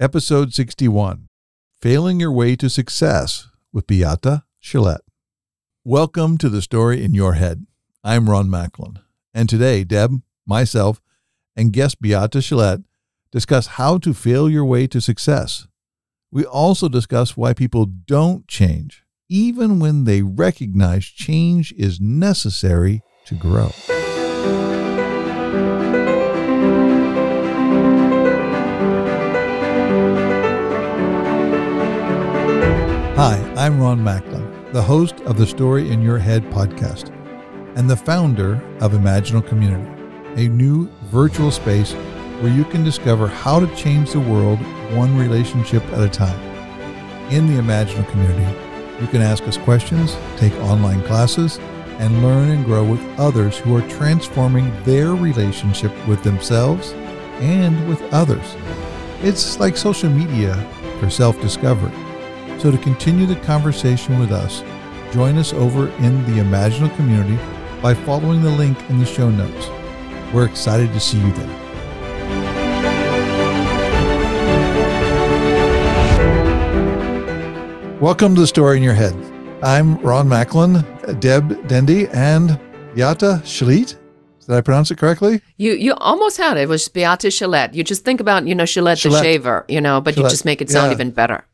Episode 0.00 0.54
61 0.54 1.26
Failing 1.82 2.20
Your 2.20 2.30
Way 2.30 2.54
to 2.54 2.70
Success 2.70 3.48
with 3.72 3.88
Beate 3.88 4.42
Chelette. 4.62 5.00
Welcome 5.84 6.38
to 6.38 6.48
the 6.48 6.62
story 6.62 7.02
in 7.02 7.14
your 7.14 7.32
head. 7.32 7.66
I'm 8.04 8.30
Ron 8.30 8.48
Macklin, 8.48 9.00
and 9.34 9.48
today 9.48 9.82
Deb, 9.82 10.22
myself, 10.46 11.00
and 11.56 11.72
guest 11.72 12.00
Beate 12.00 12.30
Chelette 12.30 12.84
discuss 13.32 13.66
how 13.66 13.98
to 13.98 14.14
fail 14.14 14.48
your 14.48 14.64
way 14.64 14.86
to 14.86 15.00
success. 15.00 15.66
We 16.30 16.44
also 16.44 16.88
discuss 16.88 17.36
why 17.36 17.52
people 17.52 17.84
don't 17.84 18.46
change, 18.46 19.02
even 19.28 19.80
when 19.80 20.04
they 20.04 20.22
recognize 20.22 21.06
change 21.06 21.72
is 21.72 22.00
necessary 22.00 23.02
to 23.26 23.34
grow. 23.34 23.72
Hi, 33.18 33.34
I'm 33.56 33.80
Ron 33.80 34.04
Macklin, 34.04 34.72
the 34.72 34.80
host 34.80 35.22
of 35.22 35.36
the 35.36 35.44
Story 35.44 35.90
in 35.90 36.00
Your 36.00 36.18
Head 36.18 36.44
podcast 36.52 37.12
and 37.76 37.90
the 37.90 37.96
founder 37.96 38.62
of 38.80 38.92
Imaginal 38.92 39.44
Community, 39.44 39.90
a 40.36 40.48
new 40.48 40.86
virtual 41.06 41.50
space 41.50 41.94
where 42.40 42.52
you 42.52 42.64
can 42.66 42.84
discover 42.84 43.26
how 43.26 43.58
to 43.58 43.74
change 43.74 44.12
the 44.12 44.20
world 44.20 44.60
one 44.94 45.18
relationship 45.18 45.82
at 45.86 46.00
a 46.00 46.08
time. 46.08 46.38
In 47.32 47.48
the 47.48 47.60
Imaginal 47.60 48.08
Community, 48.08 48.56
you 49.00 49.08
can 49.08 49.20
ask 49.20 49.42
us 49.48 49.58
questions, 49.58 50.16
take 50.36 50.54
online 50.60 51.02
classes, 51.02 51.58
and 51.98 52.22
learn 52.22 52.50
and 52.50 52.64
grow 52.64 52.84
with 52.84 53.04
others 53.18 53.58
who 53.58 53.76
are 53.76 53.88
transforming 53.88 54.70
their 54.84 55.16
relationship 55.16 55.90
with 56.06 56.22
themselves 56.22 56.92
and 57.40 57.88
with 57.88 58.00
others. 58.14 58.54
It's 59.24 59.58
like 59.58 59.76
social 59.76 60.08
media 60.08 60.54
for 61.00 61.10
self 61.10 61.40
discovery. 61.40 61.90
So, 62.58 62.72
to 62.72 62.78
continue 62.78 63.24
the 63.26 63.36
conversation 63.36 64.18
with 64.18 64.32
us, 64.32 64.62
join 65.12 65.38
us 65.38 65.52
over 65.52 65.88
in 65.98 66.24
the 66.24 66.42
Imaginal 66.42 66.94
community 66.96 67.38
by 67.80 67.94
following 67.94 68.42
the 68.42 68.50
link 68.50 68.76
in 68.90 68.98
the 68.98 69.06
show 69.06 69.30
notes. 69.30 69.68
We're 70.34 70.46
excited 70.46 70.92
to 70.92 70.98
see 71.00 71.20
you 71.20 71.32
there. 71.32 72.58
Welcome 78.00 78.34
to 78.36 78.40
the 78.40 78.46
story 78.46 78.76
in 78.76 78.82
your 78.82 78.94
head. 78.94 79.12
I'm 79.62 79.96
Ron 79.98 80.28
Macklin, 80.28 80.84
Deb 81.18 81.66
Dendy, 81.66 82.06
and 82.08 82.58
Beata 82.94 83.40
Shalit. 83.44 83.96
Did 84.46 84.54
I 84.54 84.60
pronounce 84.60 84.90
it 84.92 84.98
correctly? 84.98 85.40
You 85.56 85.72
you 85.72 85.94
almost 85.94 86.36
had 86.36 86.56
it. 86.56 86.62
It 86.62 86.68
was 86.68 86.88
Beate 86.88 87.30
Chelette. 87.30 87.74
You 87.74 87.82
just 87.82 88.04
think 88.04 88.20
about, 88.20 88.46
you 88.46 88.54
know, 88.54 88.64
Shillette, 88.64 89.02
the 89.02 89.20
shaver, 89.20 89.64
you 89.68 89.80
know, 89.80 90.00
but 90.00 90.16
you 90.16 90.22
just 90.28 90.44
make 90.44 90.60
it 90.62 90.70
sound 90.70 90.90
Yeah. 90.90 90.94
even 90.94 91.10
better. 91.10 91.44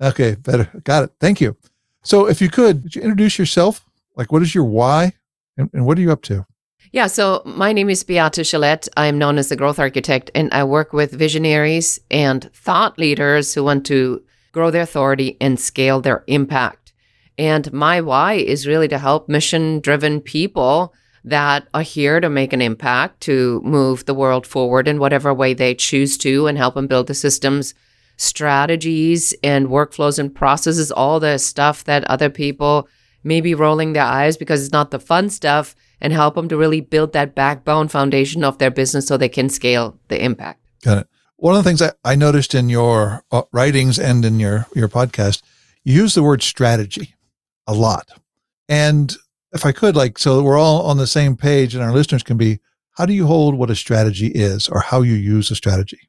Okay, 0.00 0.34
better. 0.34 0.70
Got 0.84 1.04
it. 1.04 1.10
Thank 1.20 1.40
you. 1.40 1.56
So, 2.02 2.26
if 2.26 2.40
you 2.40 2.48
could, 2.48 2.82
could 2.82 2.94
you 2.94 3.02
introduce 3.02 3.38
yourself? 3.38 3.84
Like, 4.14 4.32
what 4.32 4.42
is 4.42 4.54
your 4.54 4.64
why, 4.64 5.12
and, 5.56 5.70
and 5.72 5.86
what 5.86 5.98
are 5.98 6.00
you 6.00 6.12
up 6.12 6.22
to? 6.22 6.46
Yeah, 6.92 7.08
so 7.08 7.42
my 7.44 7.72
name 7.72 7.90
is 7.90 8.04
Beate 8.04 8.44
Chelette. 8.44 8.88
I 8.96 9.06
am 9.06 9.18
known 9.18 9.38
as 9.38 9.48
the 9.48 9.56
growth 9.56 9.78
architect, 9.78 10.30
and 10.34 10.52
I 10.52 10.64
work 10.64 10.92
with 10.92 11.12
visionaries 11.12 11.98
and 12.10 12.50
thought 12.54 12.98
leaders 12.98 13.52
who 13.52 13.64
want 13.64 13.84
to 13.86 14.22
grow 14.52 14.70
their 14.70 14.82
authority 14.82 15.36
and 15.40 15.58
scale 15.58 16.00
their 16.00 16.24
impact. 16.26 16.92
And 17.36 17.70
my 17.72 18.00
why 18.00 18.34
is 18.34 18.66
really 18.66 18.88
to 18.88 18.98
help 18.98 19.28
mission 19.28 19.80
driven 19.80 20.20
people 20.20 20.94
that 21.24 21.66
are 21.74 21.82
here 21.82 22.20
to 22.20 22.30
make 22.30 22.52
an 22.52 22.62
impact, 22.62 23.20
to 23.22 23.60
move 23.64 24.06
the 24.06 24.14
world 24.14 24.46
forward 24.46 24.86
in 24.88 25.00
whatever 25.00 25.34
way 25.34 25.52
they 25.52 25.74
choose 25.74 26.16
to, 26.18 26.46
and 26.46 26.56
help 26.56 26.76
them 26.76 26.86
build 26.86 27.08
the 27.08 27.14
systems, 27.14 27.74
strategies, 28.16 29.34
and 29.42 29.68
workflows 29.68 30.18
and 30.18 30.34
processes, 30.34 30.90
all 30.90 31.20
the 31.20 31.38
stuff 31.38 31.84
that 31.84 32.04
other 32.04 32.30
people 32.30 32.88
may 33.22 33.40
be 33.40 33.54
rolling 33.54 33.92
their 33.92 34.04
eyes 34.04 34.36
because 34.36 34.62
it's 34.62 34.72
not 34.72 34.90
the 34.90 34.98
fun 34.98 35.28
stuff 35.28 35.74
and 36.00 36.12
help 36.12 36.34
them 36.34 36.48
to 36.48 36.56
really 36.56 36.80
build 36.80 37.12
that 37.12 37.34
backbone 37.34 37.88
foundation 37.88 38.44
of 38.44 38.58
their 38.58 38.70
business 38.70 39.06
so 39.06 39.16
they 39.16 39.28
can 39.28 39.48
scale 39.48 39.98
the 40.08 40.22
impact. 40.22 40.60
Got 40.82 40.98
it. 40.98 41.08
One 41.36 41.54
of 41.54 41.62
the 41.62 41.68
things 41.68 41.82
I, 41.82 41.92
I 42.04 42.14
noticed 42.14 42.54
in 42.54 42.68
your 42.68 43.22
uh, 43.30 43.42
writings 43.52 43.98
and 43.98 44.24
in 44.24 44.40
your 44.40 44.66
your 44.74 44.88
podcast, 44.88 45.42
you 45.84 45.94
use 45.94 46.14
the 46.14 46.22
word 46.22 46.42
strategy 46.42 47.14
a 47.66 47.74
lot. 47.74 48.08
And 48.68 49.14
if 49.52 49.66
I 49.66 49.72
could, 49.72 49.96
like, 49.96 50.18
so 50.18 50.42
we're 50.42 50.58
all 50.58 50.82
on 50.82 50.96
the 50.96 51.06
same 51.06 51.36
page 51.36 51.74
and 51.74 51.82
our 51.82 51.92
listeners 51.92 52.22
can 52.22 52.36
be, 52.36 52.60
how 52.92 53.06
do 53.06 53.12
you 53.12 53.26
hold 53.26 53.54
what 53.54 53.70
a 53.70 53.76
strategy 53.76 54.28
is 54.28 54.68
or 54.68 54.80
how 54.80 55.02
you 55.02 55.14
use 55.14 55.50
a 55.50 55.54
strategy? 55.54 56.08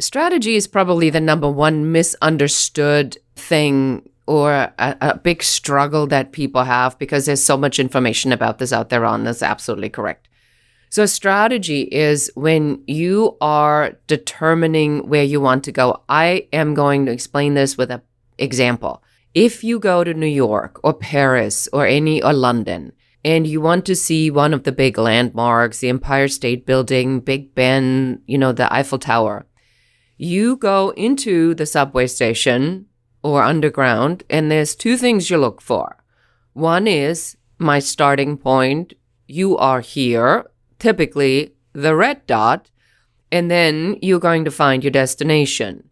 Strategy 0.00 0.54
is 0.54 0.66
probably 0.66 1.10
the 1.10 1.20
number 1.20 1.50
one 1.50 1.90
misunderstood 1.90 3.18
thing 3.34 4.08
or 4.26 4.52
a, 4.52 4.96
a 5.00 5.18
big 5.18 5.42
struggle 5.42 6.06
that 6.06 6.32
people 6.32 6.62
have 6.62 6.98
because 6.98 7.26
there's 7.26 7.42
so 7.42 7.56
much 7.56 7.78
information 7.78 8.30
about 8.30 8.58
this 8.58 8.72
out 8.72 8.90
there 8.90 9.04
on 9.04 9.24
that's 9.24 9.42
Absolutely 9.42 9.88
correct. 9.88 10.28
So, 10.90 11.04
strategy 11.04 11.82
is 11.82 12.30
when 12.34 12.82
you 12.86 13.36
are 13.40 13.98
determining 14.06 15.08
where 15.08 15.24
you 15.24 15.40
want 15.40 15.64
to 15.64 15.72
go. 15.72 16.02
I 16.08 16.48
am 16.52 16.74
going 16.74 17.04
to 17.06 17.12
explain 17.12 17.54
this 17.54 17.76
with 17.76 17.90
an 17.90 18.00
example. 18.38 19.02
If 19.34 19.62
you 19.62 19.78
go 19.78 20.04
to 20.04 20.14
New 20.14 20.26
York 20.26 20.80
or 20.82 20.94
Paris 20.94 21.68
or 21.72 21.86
any 21.86 22.22
or 22.22 22.32
London 22.32 22.92
and 23.24 23.46
you 23.46 23.60
want 23.60 23.84
to 23.86 23.96
see 23.96 24.30
one 24.30 24.54
of 24.54 24.62
the 24.64 24.72
big 24.72 24.96
landmarks, 24.96 25.80
the 25.80 25.90
Empire 25.90 26.28
State 26.28 26.64
Building, 26.64 27.20
Big 27.20 27.54
Ben, 27.54 28.22
you 28.26 28.38
know, 28.38 28.52
the 28.52 28.72
Eiffel 28.72 28.98
Tower, 28.98 29.44
you 30.18 30.56
go 30.56 30.90
into 30.90 31.54
the 31.54 31.64
subway 31.64 32.08
station 32.08 32.86
or 33.22 33.42
underground, 33.42 34.24
and 34.28 34.50
there's 34.50 34.74
two 34.74 34.96
things 34.96 35.30
you 35.30 35.38
look 35.38 35.62
for. 35.62 35.96
One 36.52 36.86
is 36.86 37.36
my 37.58 37.78
starting 37.78 38.36
point. 38.36 38.94
You 39.26 39.56
are 39.56 39.80
here, 39.80 40.50
typically 40.78 41.54
the 41.72 41.94
red 41.94 42.26
dot, 42.26 42.70
and 43.30 43.50
then 43.50 43.96
you're 44.02 44.18
going 44.18 44.44
to 44.44 44.50
find 44.50 44.82
your 44.82 44.90
destination. 44.90 45.88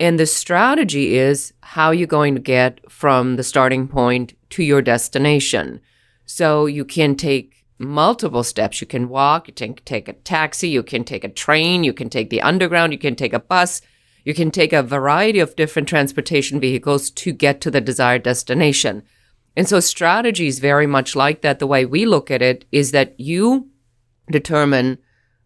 And 0.00 0.18
the 0.18 0.26
strategy 0.26 1.16
is 1.16 1.52
how 1.60 1.90
you're 1.90 2.06
going 2.06 2.34
to 2.34 2.40
get 2.40 2.80
from 2.90 3.36
the 3.36 3.44
starting 3.44 3.88
point 3.88 4.34
to 4.50 4.62
your 4.62 4.82
destination. 4.82 5.80
So 6.24 6.66
you 6.66 6.84
can 6.84 7.14
take 7.14 7.57
multiple 7.78 8.42
steps. 8.42 8.80
You 8.80 8.86
can 8.86 9.08
walk, 9.08 9.48
you 9.48 9.54
can 9.54 9.74
take 9.84 10.08
a 10.08 10.12
taxi, 10.12 10.68
you 10.68 10.82
can 10.82 11.04
take 11.04 11.24
a 11.24 11.28
train, 11.28 11.84
you 11.84 11.92
can 11.92 12.10
take 12.10 12.30
the 12.30 12.42
underground, 12.42 12.92
you 12.92 12.98
can 12.98 13.14
take 13.14 13.32
a 13.32 13.38
bus, 13.38 13.80
you 14.24 14.34
can 14.34 14.50
take 14.50 14.72
a 14.72 14.82
variety 14.82 15.38
of 15.38 15.56
different 15.56 15.88
transportation 15.88 16.60
vehicles 16.60 17.10
to 17.10 17.32
get 17.32 17.60
to 17.60 17.70
the 17.70 17.80
desired 17.80 18.22
destination. 18.22 19.02
And 19.56 19.68
so 19.68 19.80
strategy 19.80 20.46
is 20.46 20.58
very 20.58 20.86
much 20.86 21.16
like 21.16 21.42
that. 21.42 21.58
The 21.58 21.66
way 21.66 21.84
we 21.84 22.06
look 22.06 22.30
at 22.30 22.42
it 22.42 22.64
is 22.70 22.92
that 22.92 23.18
you 23.18 23.68
determine 24.30 24.98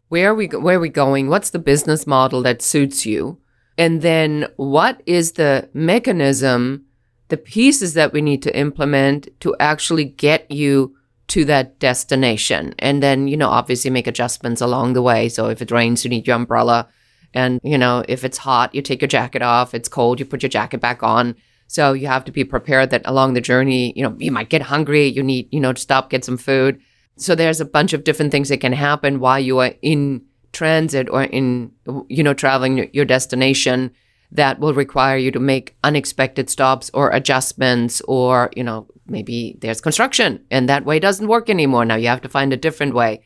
where 0.09 0.35
we 0.35 0.47
where 0.49 0.77
are 0.77 0.81
we 0.81 0.91
going, 0.91 1.29
what's 1.29 1.51
the 1.51 1.59
business 1.59 2.07
model 2.07 2.43
that 2.43 2.61
suits 2.61 3.07
you, 3.07 3.39
and 3.79 4.03
then 4.03 4.47
what 4.57 5.03
is 5.07 5.33
the 5.33 5.71
mechanism, 5.73 6.85
the 7.29 7.39
pieces 7.39 7.95
that 7.95 8.13
we 8.13 8.21
need 8.21 8.43
to 8.43 8.55
implement 8.55 9.29
to 9.41 9.57
actually 9.59 10.05
get 10.05 10.51
you 10.51 10.95
to 11.29 11.45
that 11.47 11.79
destination. 11.79 12.75
And 12.79 13.03
then, 13.03 13.29
you 13.29 13.37
know, 13.37 13.49
obviously 13.49 13.91
make 13.91 14.07
adjustments 14.07 14.61
along 14.61 14.93
the 14.93 15.03
way. 15.03 15.29
So 15.29 15.49
if 15.49 15.63
it 15.63 15.71
rains, 15.71 16.05
you 16.05 16.11
need 16.11 16.27
your 16.27 16.37
umbrella. 16.37 16.89
And, 17.35 17.61
you 17.63 17.79
know, 17.79 18.05
if 18.09 18.25
it's 18.25 18.39
hot, 18.39 18.75
you 18.75 18.83
take 18.83 19.01
your 19.01 19.09
jacket 19.09 19.43
off. 19.43 19.75
It's 19.75 19.89
cold, 19.89 20.21
you 20.21 20.27
put 20.27 20.43
your 20.43 20.51
jacket 20.51 20.81
back 20.81 21.03
on. 21.03 21.35
So 21.69 21.95
you 21.95 22.07
have 22.07 22.25
to 22.27 22.33
be 22.33 22.45
prepared 22.45 22.91
that 22.91 23.03
along 23.07 23.33
the 23.33 23.41
journey, 23.41 23.95
you 23.97 24.03
know, 24.03 24.15
you 24.19 24.31
might 24.31 24.51
get 24.51 24.63
hungry, 24.63 25.07
you 25.07 25.23
need, 25.23 25.49
you 25.51 25.61
know, 25.61 25.73
to 25.73 25.81
stop, 25.81 26.11
get 26.11 26.25
some 26.25 26.37
food. 26.37 26.79
So 27.17 27.35
there's 27.35 27.61
a 27.61 27.65
bunch 27.65 27.95
of 27.95 28.05
different 28.05 28.31
things 28.31 28.51
that 28.51 28.61
can 28.61 28.75
happen 28.75 29.21
while 29.21 29.41
you 29.41 29.59
are 29.61 29.73
in 29.81 30.23
transit 30.53 31.09
or 31.09 31.23
in, 31.23 31.73
you 32.09 32.23
know, 32.23 32.35
traveling 32.35 32.91
your 32.93 33.07
destination 33.07 33.93
that 34.33 34.59
will 34.59 34.73
require 34.73 35.17
you 35.17 35.31
to 35.31 35.39
make 35.39 35.77
unexpected 35.85 36.49
stops 36.49 36.91
or 36.95 37.11
adjustments 37.11 38.01
or, 38.09 38.51
you 38.57 38.65
know, 38.65 38.87
maybe 39.07 39.59
there's 39.61 39.81
construction 39.81 40.43
and 40.51 40.69
that 40.69 40.87
way 40.87 40.99
doesn't 40.99 41.29
work 41.29 41.51
anymore. 41.51 41.85
Now 41.85 41.97
you 41.97 42.09
have 42.09 42.23
to 42.23 42.29
find 42.29 42.53
a 42.53 42.57
different 42.57 42.95
way. 42.95 43.23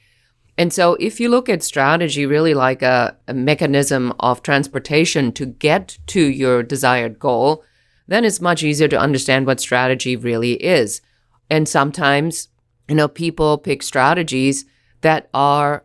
And 0.58 0.72
so 0.72 0.96
if 0.98 1.20
you 1.20 1.28
look 1.28 1.48
at 1.48 1.62
strategy 1.62 2.26
really 2.26 2.54
like 2.54 2.82
a, 2.82 3.16
a 3.28 3.34
mechanism 3.34 4.14
of 4.18 4.42
transportation 4.42 5.30
to 5.32 5.46
get 5.46 5.96
to 6.08 6.20
your 6.20 6.62
desired 6.62 7.18
goal, 7.20 7.62
then 8.08 8.24
it's 8.24 8.40
much 8.40 8.62
easier 8.62 8.88
to 8.88 8.98
understand 8.98 9.46
what 9.46 9.60
strategy 9.60 10.16
really 10.16 10.54
is. 10.54 11.02
And 11.50 11.68
sometimes, 11.68 12.48
you 12.88 12.96
know, 12.96 13.08
people 13.08 13.58
pick 13.58 13.82
strategies 13.82 14.64
that 15.02 15.28
are 15.32 15.84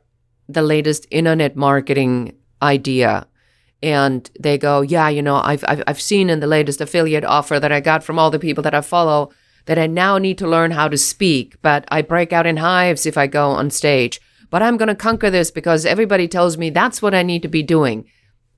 the 0.50 0.62
latest 0.62 1.06
internet 1.12 1.56
marketing 1.56 2.36
idea. 2.62 3.28
And 3.84 4.30
they 4.40 4.58
go, 4.58 4.82
yeah, 4.82 5.10
you 5.10 5.22
know, 5.22 5.38
I've, 5.38 5.64
I've, 5.68 5.84
I've 5.88 6.02
seen 6.02 6.30
in 6.30 6.40
the 6.40 6.48
latest 6.48 6.82
affiliate 6.82 7.26
offer 7.26 7.60
that 7.60 7.72
I 7.72 7.80
got 7.80 8.04
from 8.04 8.20
all 8.20 8.30
the 8.30 8.40
people 8.40 8.64
that 8.64 8.76
I 8.76 8.82
follow 8.82 9.32
that 9.66 9.80
I 9.80 9.88
now 9.88 10.18
need 10.18 10.38
to 10.40 10.48
learn 10.48 10.72
how 10.72 10.88
to 10.88 10.98
speak, 10.98 11.56
but 11.62 11.86
I 11.90 12.02
break 12.02 12.34
out 12.34 12.48
in 12.48 12.58
hives 12.58 13.06
if 13.06 13.18
I 13.18 13.28
go 13.28 13.50
on 13.50 13.70
stage. 13.70 14.20
But 14.50 14.62
I'm 14.62 14.78
going 14.78 14.88
to 14.88 14.96
conquer 14.96 15.30
this 15.30 15.52
because 15.52 15.86
everybody 15.86 16.28
tells 16.28 16.58
me 16.58 16.70
that's 16.70 17.02
what 17.02 17.14
I 17.14 17.24
need 17.24 17.42
to 17.44 17.48
be 17.48 17.64
doing. 17.64 18.06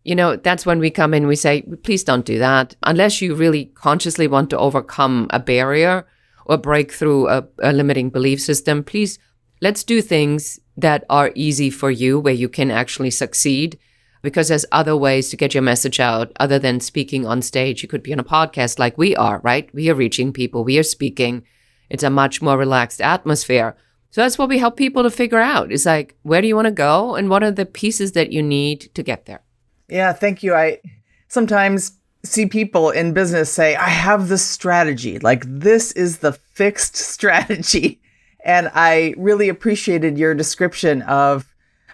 you 0.04 0.16
know, 0.16 0.36
that's 0.36 0.66
when 0.66 0.80
we 0.80 0.90
come 0.90 1.14
in, 1.14 1.28
we 1.28 1.36
say, 1.36 1.62
please 1.84 2.04
don't 2.04 2.26
do 2.26 2.38
that. 2.40 2.76
Unless 2.84 3.22
you 3.22 3.36
really 3.36 3.66
consciously 3.66 4.28
want 4.28 4.50
to 4.50 4.58
overcome 4.58 5.28
a 5.30 5.40
barrier 5.40 6.06
or 6.46 6.58
break 6.58 6.92
through 6.92 7.30
a, 7.30 7.48
a 7.62 7.72
limiting 7.72 8.10
belief 8.10 8.42
system, 8.42 8.84
please 8.84 9.18
let's 9.62 9.84
do 9.84 10.02
things 10.02 10.60
that 10.76 11.06
are 11.10 11.32
easy 11.36 11.70
for 11.70 11.90
you 11.90 12.20
where 12.20 12.34
you 12.34 12.50
can 12.50 12.70
actually 12.70 13.12
succeed 13.12 13.80
because 14.24 14.48
there's 14.48 14.66
other 14.72 14.98
ways 14.98 15.30
to 15.30 15.38
get 15.38 15.54
your 15.54 15.62
message 15.62 16.00
out 16.00 16.32
other 16.40 16.58
than 16.58 16.80
speaking 16.80 17.28
on 17.28 17.44
stage. 17.44 17.84
You 17.84 17.90
could 17.90 18.02
be 18.02 18.14
on 18.14 18.20
a 18.20 18.24
podcast 18.24 18.80
like 18.80 18.98
we 18.98 19.16
are, 19.16 19.40
right? 19.44 19.70
We 19.76 19.92
are 19.92 19.96
reaching 19.96 20.34
people, 20.34 20.64
we 20.64 20.80
are 20.80 20.84
speaking. 20.84 21.44
It's 21.90 22.04
a 22.04 22.10
much 22.10 22.42
more 22.42 22.58
relaxed 22.58 23.02
atmosphere. 23.02 23.76
So 24.10 24.22
that's 24.22 24.38
what 24.38 24.50
we 24.50 24.58
help 24.58 24.78
people 24.78 25.04
to 25.04 25.12
figure 25.12 25.40
out. 25.40 25.72
Is 25.72 25.86
like, 25.86 26.16
where 26.24 26.42
do 26.42 26.48
you 26.48 26.56
want 26.56 26.68
to 26.68 26.72
go 26.72 27.16
and 27.16 27.30
what 27.30 27.44
are 27.44 27.52
the 27.52 27.66
pieces 27.66 28.14
that 28.14 28.32
you 28.32 28.42
need 28.42 28.90
to 28.96 29.04
get 29.04 29.26
there? 29.26 29.44
Yeah, 29.90 30.14
thank 30.14 30.42
you. 30.42 30.56
I 30.56 30.80
sometimes 31.28 32.00
see 32.24 32.46
people 32.46 32.90
in 32.92 33.14
business 33.14 33.52
say, 33.52 33.76
I 33.76 33.90
have 33.90 34.30
this 34.30 34.46
strategy. 34.46 35.20
Like, 35.20 35.44
this 35.46 35.92
is 35.92 36.20
the 36.20 36.32
fixed 36.32 36.96
strategy. 37.14 38.00
And 38.46 38.72
I 38.74 39.14
really 39.18 39.50
appreciated 39.50 40.18
your 40.18 40.34
description 40.34 41.02
of 41.04 41.53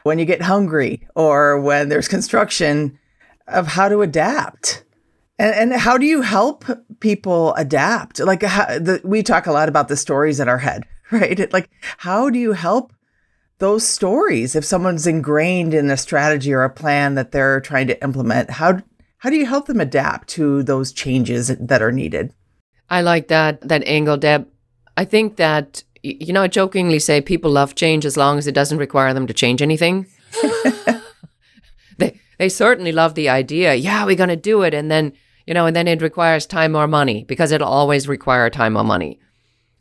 when 0.10 0.18
you 0.18 0.26
get 0.26 0.42
hungry 0.42 1.08
or 1.14 1.62
when 1.62 1.88
there's 1.88 2.08
construction 2.08 2.98
of 3.48 3.68
how 3.68 3.88
to 3.88 4.02
adapt. 4.02 4.84
And, 5.38 5.54
and 5.54 5.80
how 5.80 6.00
do 6.00 6.06
you 6.08 6.24
help 6.24 6.66
people 7.00 7.54
adapt? 7.54 8.20
Like, 8.20 8.42
how, 8.42 8.66
the, 8.66 9.02
we 9.04 9.22
talk 9.22 9.46
a 9.46 9.52
lot 9.52 9.70
about 9.70 9.88
the 9.88 9.96
stories 9.96 10.40
in 10.40 10.50
our 10.50 10.58
head, 10.58 10.84
right? 11.12 11.54
Like, 11.54 11.70
how 11.98 12.32
do 12.32 12.40
you 12.40 12.54
help 12.54 12.92
those 13.60 13.88
stories 13.88 14.56
if 14.56 14.66
someone's 14.66 15.06
ingrained 15.06 15.76
in 15.76 15.92
a 15.92 15.98
strategy 15.98 16.54
or 16.54 16.64
a 16.64 16.72
plan 16.72 17.14
that 17.14 17.32
they're 17.32 17.62
trying 17.62 17.86
to 17.86 18.04
implement? 18.04 18.50
How 18.50 18.82
how 19.20 19.30
do 19.30 19.36
you 19.36 19.46
help 19.46 19.68
them 19.68 19.80
adapt 19.80 20.30
to 20.30 20.64
those 20.64 20.92
changes 20.92 21.50
that 21.50 21.84
are 21.84 21.92
needed? 21.92 22.34
I 22.90 23.02
like 23.02 23.28
that 23.28 23.62
that 23.62 23.84
angle, 23.86 24.18
Deb. 24.18 24.48
I 24.98 25.06
think 25.06 25.36
that 25.36 25.84
you 26.04 26.34
know, 26.34 26.44
I 26.44 26.48
jokingly 26.48 27.00
say 27.00 27.22
people 27.22 27.52
love 27.52 27.76
change 27.76 28.06
as 28.06 28.18
long 28.18 28.38
as 28.38 28.48
it 28.48 28.56
doesn't 28.56 28.78
require 28.78 29.14
them 29.14 29.28
to 29.28 29.34
change 29.34 29.62
anything. 29.62 30.08
they 31.98 32.20
they 32.38 32.50
certainly 32.50 32.92
love 32.92 33.16
the 33.16 33.30
idea. 33.30 33.76
Yeah, 33.76 34.06
we're 34.06 34.16
going 34.16 34.30
to 34.30 34.36
do 34.36 34.62
it 34.64 34.74
and 34.74 34.90
then, 34.90 35.14
you 35.46 35.54
know, 35.54 35.66
and 35.66 35.76
then 35.76 35.88
it 35.88 36.02
requires 36.02 36.46
time 36.46 36.76
or 36.76 36.88
money 36.88 37.24
because 37.26 37.52
it'll 37.52 37.68
always 37.68 38.08
require 38.08 38.50
time 38.50 38.78
or 38.78 38.84
money. 38.84 39.20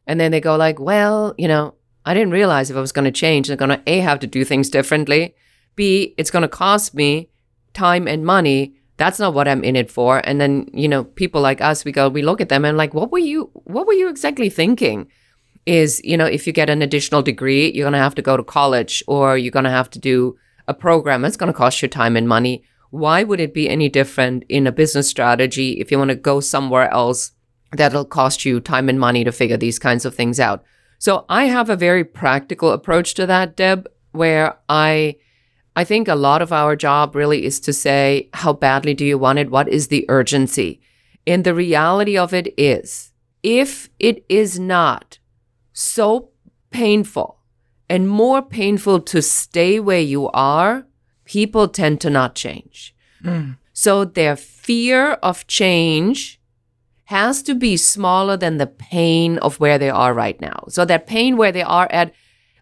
And 0.07 0.19
then 0.19 0.33
they 0.33 0.41
go 0.41 0.57
like, 0.57 0.81
well, 0.81 1.35
you 1.37 1.47
know, 1.47 1.75
I 2.05 2.15
didn't 2.15 2.33
realize 2.33 2.71
if 2.71 2.77
I 2.77 2.81
was 2.81 2.93
going 2.93 3.05
to 3.05 3.11
change, 3.11 3.51
I'm 3.51 3.59
going 3.59 3.69
to 3.69 3.83
A 3.87 3.99
have 3.99 4.21
to 4.21 4.27
do 4.27 4.45
things 4.45 4.71
differently. 4.71 5.35
B, 5.77 6.15
it's 6.17 6.31
going 6.31 6.43
to 6.43 6.49
cost 6.49 6.95
me 6.95 7.29
time 7.75 8.09
and 8.09 8.25
money. 8.25 8.75
That's 8.97 9.19
not 9.19 9.35
what 9.35 9.47
I'm 9.47 9.63
in 9.63 9.77
it 9.77 9.91
for. 9.91 10.23
And 10.27 10.41
then, 10.41 10.69
you 10.73 10.89
know, 10.89 11.05
people 11.05 11.41
like 11.41 11.61
us, 11.61 11.85
we 11.85 11.93
go, 11.93 12.09
we 12.09 12.23
look 12.23 12.41
at 12.41 12.49
them 12.49 12.65
and 12.65 12.77
like, 12.77 12.95
what 12.95 13.13
were 13.13 13.19
you 13.19 13.51
what 13.65 13.87
were 13.87 13.93
you 13.93 14.09
exactly 14.09 14.49
thinking? 14.49 15.09
Is, 15.67 16.01
you 16.05 16.17
know, 16.17 16.25
if 16.25 16.47
you 16.47 16.53
get 16.53 16.71
an 16.71 16.83
additional 16.83 17.23
degree, 17.23 17.73
you're 17.73 17.85
going 17.85 17.93
to 17.93 17.99
have 17.99 18.15
to 18.17 18.23
go 18.23 18.37
to 18.37 18.43
college 18.43 19.03
or 19.07 19.37
you're 19.37 19.51
going 19.51 19.65
to 19.65 19.71
have 19.71 19.91
to 19.91 19.99
do 19.99 20.37
a 20.67 20.75
program. 20.75 21.25
It's 21.25 21.37
going 21.37 21.53
to 21.53 21.57
cost 21.57 21.83
you 21.83 21.89
time 21.89 22.17
and 22.17 22.29
money. 22.29 22.65
Why 22.91 23.23
would 23.23 23.41
it 23.41 23.55
be 23.55 23.69
any 23.69 23.89
different 23.89 24.45
in 24.49 24.67
a 24.67 24.73
business 24.73 25.09
strategy 25.09 25.73
if 25.73 25.91
you 25.91 25.99
want 25.99 26.11
to 26.11 26.17
go 26.17 26.41
somewhere 26.41 26.91
else 26.91 27.33
that'll 27.73 28.05
cost 28.05 28.45
you 28.45 28.61
time 28.61 28.89
and 28.89 28.99
money 28.99 29.25
to 29.25 29.33
figure 29.33 29.59
these 29.59 29.79
kinds 29.79 30.05
of 30.05 30.15
things 30.15 30.41
out? 30.41 30.65
So 30.99 31.25
I 31.29 31.45
have 31.45 31.71
a 31.71 31.77
very 31.77 32.05
practical 32.05 32.73
approach 32.73 33.15
to 33.15 33.27
that, 33.27 33.57
Deb, 33.57 33.89
where 34.13 34.59
I 34.69 35.17
I 35.77 35.85
think 35.85 36.09
a 36.09 36.17
lot 36.17 36.43
of 36.43 36.53
our 36.53 36.75
job 36.75 37.15
really 37.15 37.45
is 37.45 37.61
to 37.61 37.73
say, 37.73 38.31
how 38.35 38.53
badly 38.53 38.95
do 38.95 39.05
you 39.05 39.17
want 39.17 39.39
it? 39.39 39.49
What 39.49 39.69
is 39.69 39.89
the 39.89 40.05
urgency? 40.09 40.81
And 41.25 41.45
the 41.45 41.55
reality 41.55 42.19
of 42.19 42.35
it 42.35 42.53
is, 42.59 43.13
if 43.45 43.89
it 44.01 44.25
is 44.29 44.59
not 44.59 45.18
so 45.79 46.31
painful 46.71 47.39
and 47.89 48.09
more 48.09 48.43
painful 48.43 49.01
to 49.01 49.23
stay 49.23 49.79
where 49.79 50.01
you 50.01 50.29
are, 50.31 50.87
people 51.25 51.69
tend 51.69 52.01
to 52.01 52.11
not 52.11 52.35
change. 52.35 52.95
Mm. 53.23 53.57
So 53.73 54.05
their 54.05 54.35
fear 54.35 55.13
of 55.23 55.47
change 55.47 56.41
has 57.05 57.43
to 57.45 57.55
be 57.55 57.77
smaller 57.77 58.37
than 58.37 58.59
the 58.59 58.67
pain 58.67 59.39
of 59.39 59.61
where 59.61 59.79
they 59.79 59.89
are 59.89 60.13
right 60.13 60.39
now. 60.41 60.65
So 60.69 60.85
that 60.85 61.07
pain 61.07 61.37
where 61.37 61.53
they 61.53 61.63
are 61.63 61.87
at, 61.91 62.13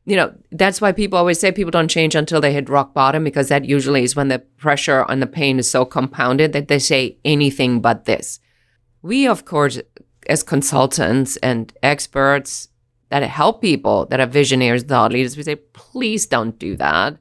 you 0.04 0.14
know, 0.14 0.34
that's 0.52 0.80
why 0.80 0.92
people 0.92 1.18
always 1.18 1.40
say 1.40 1.50
people 1.50 1.70
don't 1.70 1.88
change 1.88 2.14
until 2.14 2.40
they 2.40 2.52
hit 2.52 2.68
rock 2.68 2.92
bottom 2.92 3.24
because 3.24 3.48
that 3.48 3.64
usually 3.64 4.04
is 4.04 4.14
when 4.14 4.28
the 4.28 4.38
pressure 4.38 5.06
and 5.08 5.22
the 5.22 5.26
pain 5.26 5.58
is 5.58 5.68
so 5.68 5.84
compounded 5.84 6.52
that 6.52 6.68
they 6.68 6.78
say 6.78 7.16
anything 7.24 7.80
but 7.80 8.04
this. 8.04 8.40
We, 9.02 9.26
of 9.26 9.46
course, 9.46 9.80
as 10.28 10.42
consultants 10.42 11.36
and 11.38 11.72
experts, 11.82 12.68
that 13.10 13.22
help 13.22 13.60
people 13.60 14.06
that 14.06 14.20
are 14.20 14.26
visionaries, 14.26 14.82
thought 14.82 15.12
leaders, 15.12 15.36
we 15.36 15.42
say, 15.42 15.56
please 15.56 16.26
don't 16.26 16.58
do 16.58 16.76
that. 16.76 17.16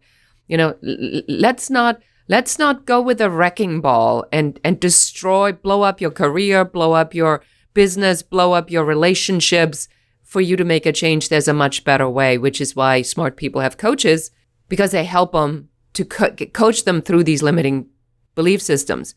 You 0.48 0.58
know, 0.58 0.76
l- 0.86 1.22
let's 1.28 1.70
not 1.70 2.02
let's 2.28 2.58
not 2.58 2.86
go 2.86 3.02
with 3.02 3.22
a 3.22 3.30
wrecking 3.30 3.82
ball 3.82 4.26
and 4.32 4.60
and 4.64 4.80
destroy, 4.80 5.52
blow 5.52 5.84
up 5.84 6.02
your 6.02 6.12
career, 6.12 6.66
blow 6.66 6.94
up 6.94 7.14
your 7.14 7.44
business, 7.74 8.22
blow 8.24 8.54
up 8.54 8.72
your 8.72 8.86
relationships. 8.86 9.88
For 10.24 10.42
you 10.42 10.58
to 10.58 10.66
make 10.66 10.86
a 10.86 10.92
change, 10.92 11.30
there's 11.30 11.48
a 11.48 11.54
much 11.54 11.84
better 11.84 12.10
way, 12.10 12.38
which 12.38 12.60
is 12.60 12.76
why 12.76 13.04
smart 13.04 13.38
people 13.38 13.62
have 13.62 13.78
coaches 13.78 14.32
because 14.68 14.92
they 14.92 15.06
help 15.06 15.32
them 15.32 15.70
to 15.94 16.04
co- 16.04 16.32
coach 16.32 16.84
them 16.84 17.02
through 17.02 17.24
these 17.24 17.44
limiting 17.44 17.88
belief 18.34 18.62
systems. 18.62 19.16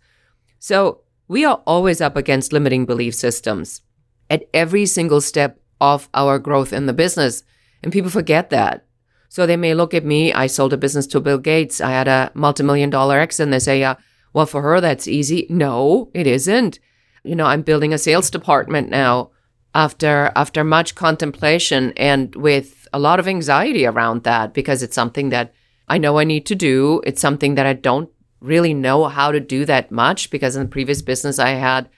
So 0.59 1.01
we 1.27 1.45
are 1.45 1.63
always 1.67 2.01
up 2.01 2.17
against 2.17 2.53
limiting 2.53 2.87
belief 2.87 3.15
systems 3.15 3.83
at 4.31 4.45
every 4.53 4.87
single 4.87 5.21
step 5.21 5.61
of 5.81 6.09
our 6.15 6.39
growth 6.39 6.73
in 6.73 6.87
the 6.87 6.93
business. 6.93 7.43
And 7.83 7.93
people 7.93 8.11
forget 8.11 8.51
that. 8.51 8.85
So 9.29 9.47
they 9.47 9.57
may 9.57 9.75
look 9.75 9.93
at 9.93 10.05
me, 10.05 10.33
I 10.33 10.47
sold 10.47 10.73
a 10.73 10.79
business 10.79 11.07
to 11.09 11.21
Bill 11.21 11.39
Gates, 11.39 11.81
I 11.81 11.91
had 11.91 12.09
a 12.09 12.31
multi-million 12.35 12.91
dollar 12.91 13.19
exit, 13.19 13.45
and 13.45 13.53
they 13.53 13.59
say, 13.59 13.85
uh, 13.85 13.97
well, 14.33 14.47
for 14.47 14.63
her, 14.63 14.81
that's 14.81 15.07
easy. 15.07 15.47
No, 15.51 16.11
it 16.15 16.27
isn't. 16.27 16.79
You 17.25 17.35
know, 17.35 17.47
I'm 17.47 17.63
building 17.63 17.93
a 17.93 17.99
sales 17.99 18.31
department 18.31 18.89
now 18.89 19.31
after 19.75 20.33
after 20.35 20.65
much 20.65 20.95
contemplation 20.95 21.93
and 21.97 22.35
with 22.35 22.89
a 22.93 22.99
lot 22.99 23.21
of 23.21 23.29
anxiety 23.29 23.85
around 23.85 24.23
that 24.25 24.55
because 24.55 24.83
it's 24.83 24.95
something 24.95 25.29
that 25.29 25.53
I 25.89 25.99
know 25.99 26.19
I 26.19 26.25
need 26.25 26.47
to 26.47 26.55
do. 26.55 27.03
It's 27.05 27.21
something 27.21 27.55
that 27.55 27.67
I 27.67 27.75
don't 27.75 28.11
really 28.41 28.75
know 28.75 29.07
how 29.07 29.31
to 29.31 29.41
do 29.41 29.65
that 29.67 29.91
much 29.91 30.31
because 30.31 30.57
in 30.57 30.63
the 30.63 30.69
previous 30.69 31.03
business 31.03 31.39
I 31.39 31.51
had, 31.51 31.89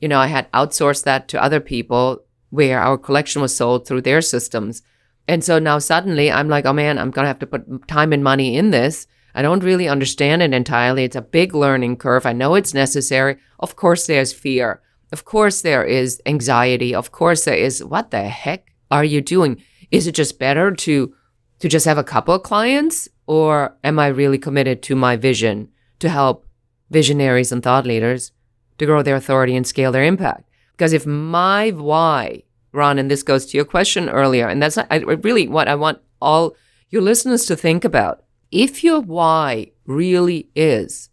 you 0.00 0.08
know, 0.08 0.18
I 0.18 0.26
had 0.26 0.50
outsourced 0.52 1.04
that 1.04 1.28
to 1.28 1.42
other 1.42 1.60
people 1.60 2.22
where 2.50 2.80
our 2.80 2.98
collection 2.98 3.42
was 3.42 3.54
sold 3.54 3.86
through 3.86 4.02
their 4.02 4.20
systems. 4.20 4.82
And 5.28 5.42
so 5.42 5.58
now 5.58 5.78
suddenly 5.78 6.30
I'm 6.30 6.48
like, 6.48 6.66
oh 6.66 6.72
man, 6.72 6.98
I'm 6.98 7.10
going 7.10 7.24
to 7.24 7.28
have 7.28 7.40
to 7.40 7.46
put 7.46 7.88
time 7.88 8.12
and 8.12 8.22
money 8.22 8.56
in 8.56 8.70
this. 8.70 9.06
I 9.34 9.42
don't 9.42 9.62
really 9.62 9.88
understand 9.88 10.42
it 10.42 10.54
entirely. 10.54 11.04
It's 11.04 11.16
a 11.16 11.20
big 11.20 11.54
learning 11.54 11.96
curve. 11.96 12.24
I 12.24 12.32
know 12.32 12.54
it's 12.54 12.72
necessary. 12.72 13.36
Of 13.60 13.76
course, 13.76 14.06
there's 14.06 14.32
fear. 14.32 14.80
Of 15.12 15.24
course, 15.24 15.62
there 15.62 15.84
is 15.84 16.20
anxiety. 16.26 16.94
Of 16.94 17.12
course, 17.12 17.44
there 17.44 17.54
is 17.54 17.84
what 17.84 18.10
the 18.10 18.22
heck 18.28 18.72
are 18.90 19.04
you 19.04 19.20
doing? 19.20 19.62
Is 19.90 20.06
it 20.06 20.12
just 20.12 20.38
better 20.38 20.72
to 20.72 21.14
to 21.58 21.68
just 21.68 21.86
have 21.86 21.98
a 21.98 22.04
couple 22.04 22.34
of 22.34 22.42
clients 22.42 23.08
or 23.26 23.76
am 23.82 23.98
I 23.98 24.08
really 24.08 24.38
committed 24.38 24.82
to 24.84 24.96
my 24.96 25.16
vision 25.16 25.68
to 26.00 26.08
help 26.08 26.46
visionaries 26.90 27.50
and 27.50 27.62
thought 27.62 27.86
leaders 27.86 28.32
to 28.78 28.86
grow 28.86 29.02
their 29.02 29.16
authority 29.16 29.56
and 29.56 29.66
scale 29.66 29.92
their 29.92 30.04
impact? 30.04 30.45
Because 30.76 30.92
if 30.92 31.06
my 31.06 31.70
why, 31.70 32.42
Ron, 32.72 32.98
and 32.98 33.10
this 33.10 33.22
goes 33.22 33.46
to 33.46 33.56
your 33.56 33.64
question 33.64 34.08
earlier, 34.08 34.46
and 34.48 34.62
that's 34.62 34.76
not, 34.76 34.86
I, 34.90 34.98
really 34.98 35.48
what 35.48 35.68
I 35.68 35.74
want 35.74 36.00
all 36.20 36.54
your 36.90 37.02
listeners 37.02 37.46
to 37.46 37.56
think 37.56 37.84
about. 37.84 38.24
If 38.50 38.84
your 38.84 39.00
why 39.00 39.72
really 39.86 40.50
is 40.54 41.08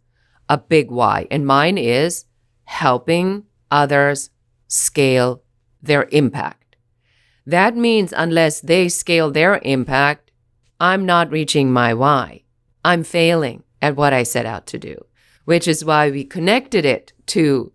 a 0.50 0.58
big 0.58 0.92
why, 0.92 1.28
and 1.32 1.48
mine 1.48 1.78
is 1.78 2.26
helping 2.66 3.46
others 3.72 4.30
scale 4.68 5.42
their 5.82 6.08
impact. 6.12 6.76
That 7.46 7.76
means 7.76 8.14
unless 8.16 8.62
they 8.62 8.90
scale 8.90 9.32
their 9.32 9.60
impact, 9.64 10.32
I'm 10.80 11.06
not 11.06 11.32
reaching 11.32 11.72
my 11.72 11.94
why. 11.94 12.44
I'm 12.84 13.04
failing 13.04 13.64
at 13.82 13.96
what 13.96 14.14
I 14.14 14.24
set 14.24 14.46
out 14.46 14.66
to 14.68 14.80
do, 14.80 15.06
which 15.46 15.68
is 15.68 15.86
why 15.86 16.10
we 16.10 16.24
connected 16.24 16.86
it 16.86 17.14
to 17.28 17.72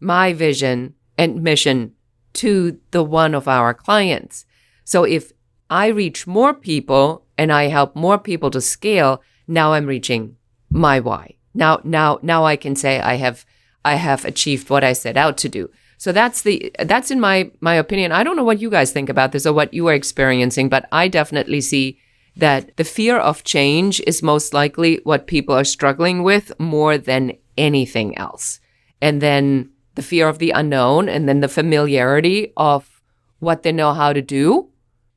my 0.00 0.32
vision 0.32 0.94
and 1.18 1.42
mission 1.42 1.92
to 2.34 2.78
the 2.90 3.02
one 3.02 3.34
of 3.34 3.48
our 3.48 3.72
clients. 3.72 4.44
So 4.84 5.04
if 5.04 5.32
I 5.70 5.88
reach 5.88 6.26
more 6.26 6.54
people 6.54 7.26
and 7.38 7.52
I 7.52 7.64
help 7.64 7.96
more 7.96 8.18
people 8.18 8.50
to 8.50 8.60
scale, 8.60 9.22
now 9.48 9.72
I'm 9.72 9.86
reaching 9.86 10.36
my 10.70 11.00
why. 11.00 11.36
Now, 11.54 11.80
now, 11.84 12.18
now 12.22 12.44
I 12.44 12.56
can 12.56 12.76
say 12.76 13.00
I 13.00 13.14
have, 13.14 13.46
I 13.84 13.94
have 13.94 14.24
achieved 14.24 14.68
what 14.68 14.84
I 14.84 14.92
set 14.92 15.16
out 15.16 15.38
to 15.38 15.48
do. 15.48 15.70
So 15.98 16.12
that's 16.12 16.42
the, 16.42 16.70
that's 16.80 17.10
in 17.10 17.20
my, 17.20 17.50
my 17.60 17.74
opinion. 17.74 18.12
I 18.12 18.22
don't 18.22 18.36
know 18.36 18.44
what 18.44 18.60
you 18.60 18.68
guys 18.68 18.92
think 18.92 19.08
about 19.08 19.32
this 19.32 19.46
or 19.46 19.54
what 19.54 19.72
you 19.72 19.88
are 19.88 19.94
experiencing, 19.94 20.68
but 20.68 20.86
I 20.92 21.08
definitely 21.08 21.62
see 21.62 21.98
that 22.36 22.76
the 22.76 22.84
fear 22.84 23.16
of 23.16 23.44
change 23.44 24.00
is 24.06 24.22
most 24.22 24.52
likely 24.52 25.00
what 25.04 25.26
people 25.26 25.54
are 25.54 25.64
struggling 25.64 26.22
with 26.22 26.52
more 26.60 26.98
than 26.98 27.32
anything 27.56 28.16
else. 28.18 28.60
And 29.00 29.22
then 29.22 29.70
the 29.96 30.02
fear 30.02 30.28
of 30.28 30.38
the 30.38 30.50
unknown 30.50 31.08
and 31.08 31.28
then 31.28 31.40
the 31.40 31.48
familiarity 31.48 32.52
of 32.56 33.02
what 33.40 33.62
they 33.62 33.72
know 33.72 33.92
how 33.92 34.12
to 34.12 34.22
do. 34.22 34.68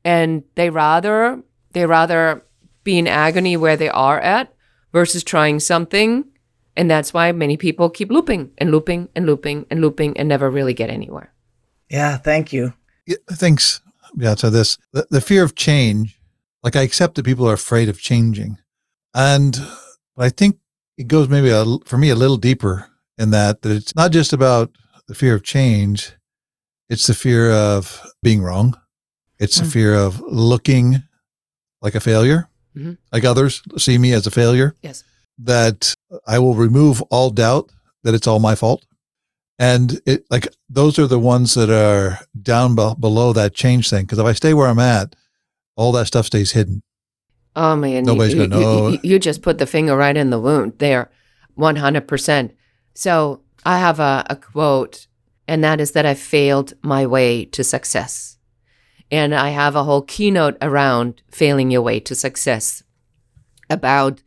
And 0.04 0.42
they 0.56 0.70
rather 0.70 1.42
they 1.72 1.86
rather 1.86 2.44
be 2.82 2.98
in 2.98 3.06
agony 3.06 3.56
where 3.56 3.76
they 3.76 3.88
are 3.88 4.18
at 4.18 4.52
versus 4.92 5.22
trying 5.22 5.60
something. 5.60 6.24
And 6.76 6.90
that's 6.90 7.12
why 7.12 7.30
many 7.32 7.56
people 7.56 7.90
keep 7.90 8.10
looping 8.10 8.50
and 8.58 8.70
looping 8.70 9.08
and 9.14 9.26
looping 9.26 9.66
and 9.70 9.80
looping 9.80 10.16
and 10.16 10.28
never 10.28 10.50
really 10.50 10.74
get 10.74 10.90
anywhere. 10.90 11.32
Yeah, 11.90 12.16
thank 12.16 12.52
you. 12.52 12.72
Yeah, 13.06 13.16
thanks. 13.30 13.80
Yeah, 14.16 14.34
so 14.34 14.50
this 14.50 14.78
the, 14.92 15.06
the 15.10 15.20
fear 15.20 15.44
of 15.44 15.54
change, 15.54 16.18
like 16.62 16.76
I 16.76 16.82
accept 16.82 17.14
that 17.14 17.24
people 17.24 17.48
are 17.48 17.54
afraid 17.54 17.88
of 17.88 18.00
changing. 18.00 18.58
And 19.14 19.60
I 20.16 20.30
think 20.30 20.58
it 20.96 21.08
goes 21.08 21.28
maybe 21.28 21.50
a, 21.50 21.64
for 21.84 21.98
me 21.98 22.10
a 22.10 22.14
little 22.14 22.36
deeper 22.36 22.88
in 23.20 23.30
that 23.30 23.62
that 23.62 23.70
it's 23.72 23.94
not 23.94 24.10
just 24.12 24.32
about 24.32 24.70
the 25.06 25.14
fear 25.14 25.34
of 25.34 25.42
change, 25.44 26.12
it's 26.88 27.06
the 27.06 27.14
fear 27.14 27.50
of 27.52 28.00
being 28.22 28.42
wrong. 28.42 28.76
It's 29.38 29.58
the 29.58 29.66
Mm. 29.66 29.72
fear 29.72 29.94
of 29.94 30.20
looking 30.20 31.02
like 31.82 31.94
a 31.94 32.00
failure, 32.00 32.48
Mhm. 32.76 32.96
like 33.12 33.24
others 33.24 33.62
see 33.78 33.98
me 33.98 34.12
as 34.12 34.26
a 34.26 34.30
failure. 34.30 34.74
Yes. 34.82 35.04
That 35.38 35.94
I 36.26 36.38
will 36.38 36.54
remove 36.54 37.00
all 37.10 37.30
doubt 37.30 37.70
that 38.04 38.14
it's 38.14 38.26
all 38.26 38.38
my 38.40 38.54
fault. 38.54 38.84
And 39.58 40.00
it 40.06 40.24
like 40.30 40.48
those 40.70 40.98
are 40.98 41.06
the 41.06 41.18
ones 41.18 41.54
that 41.54 41.70
are 41.70 42.20
down 42.40 42.74
be- 42.74 42.94
below 42.98 43.32
that 43.34 43.54
change 43.54 43.90
thing. 43.90 44.04
Because 44.06 44.18
if 44.18 44.26
I 44.26 44.32
stay 44.32 44.54
where 44.54 44.68
I'm 44.68 44.78
at, 44.78 45.14
all 45.76 45.92
that 45.92 46.06
stuff 46.06 46.26
stays 46.26 46.52
hidden. 46.52 46.82
Oh 47.56 47.76
man, 47.76 48.04
Nobody's 48.04 48.34
you, 48.34 48.46
gonna 48.46 48.56
you- 48.56 48.62
know. 48.64 48.88
You, 48.88 48.98
you 49.02 49.18
just 49.18 49.42
put 49.42 49.58
the 49.58 49.66
finger 49.66 49.96
right 49.96 50.16
in 50.16 50.30
the 50.30 50.38
wound 50.40 50.74
there, 50.78 51.10
one 51.54 51.76
hundred 51.76 52.06
percent. 52.08 52.52
So 52.94 53.42
I 53.64 53.78
have 53.78 54.00
a, 54.00 54.24
a 54.28 54.36
quote, 54.36 55.06
and 55.46 55.62
that 55.64 55.80
is 55.80 55.92
that 55.92 56.06
I 56.06 56.14
failed 56.14 56.74
my 56.82 57.06
way 57.06 57.44
to 57.46 57.64
success, 57.64 58.38
and 59.10 59.34
I 59.34 59.50
have 59.50 59.76
a 59.76 59.84
whole 59.84 60.02
keynote 60.02 60.56
around 60.60 61.22
failing 61.30 61.70
your 61.70 61.82
way 61.82 62.00
to 62.00 62.14
success, 62.14 62.82
about 63.68 64.22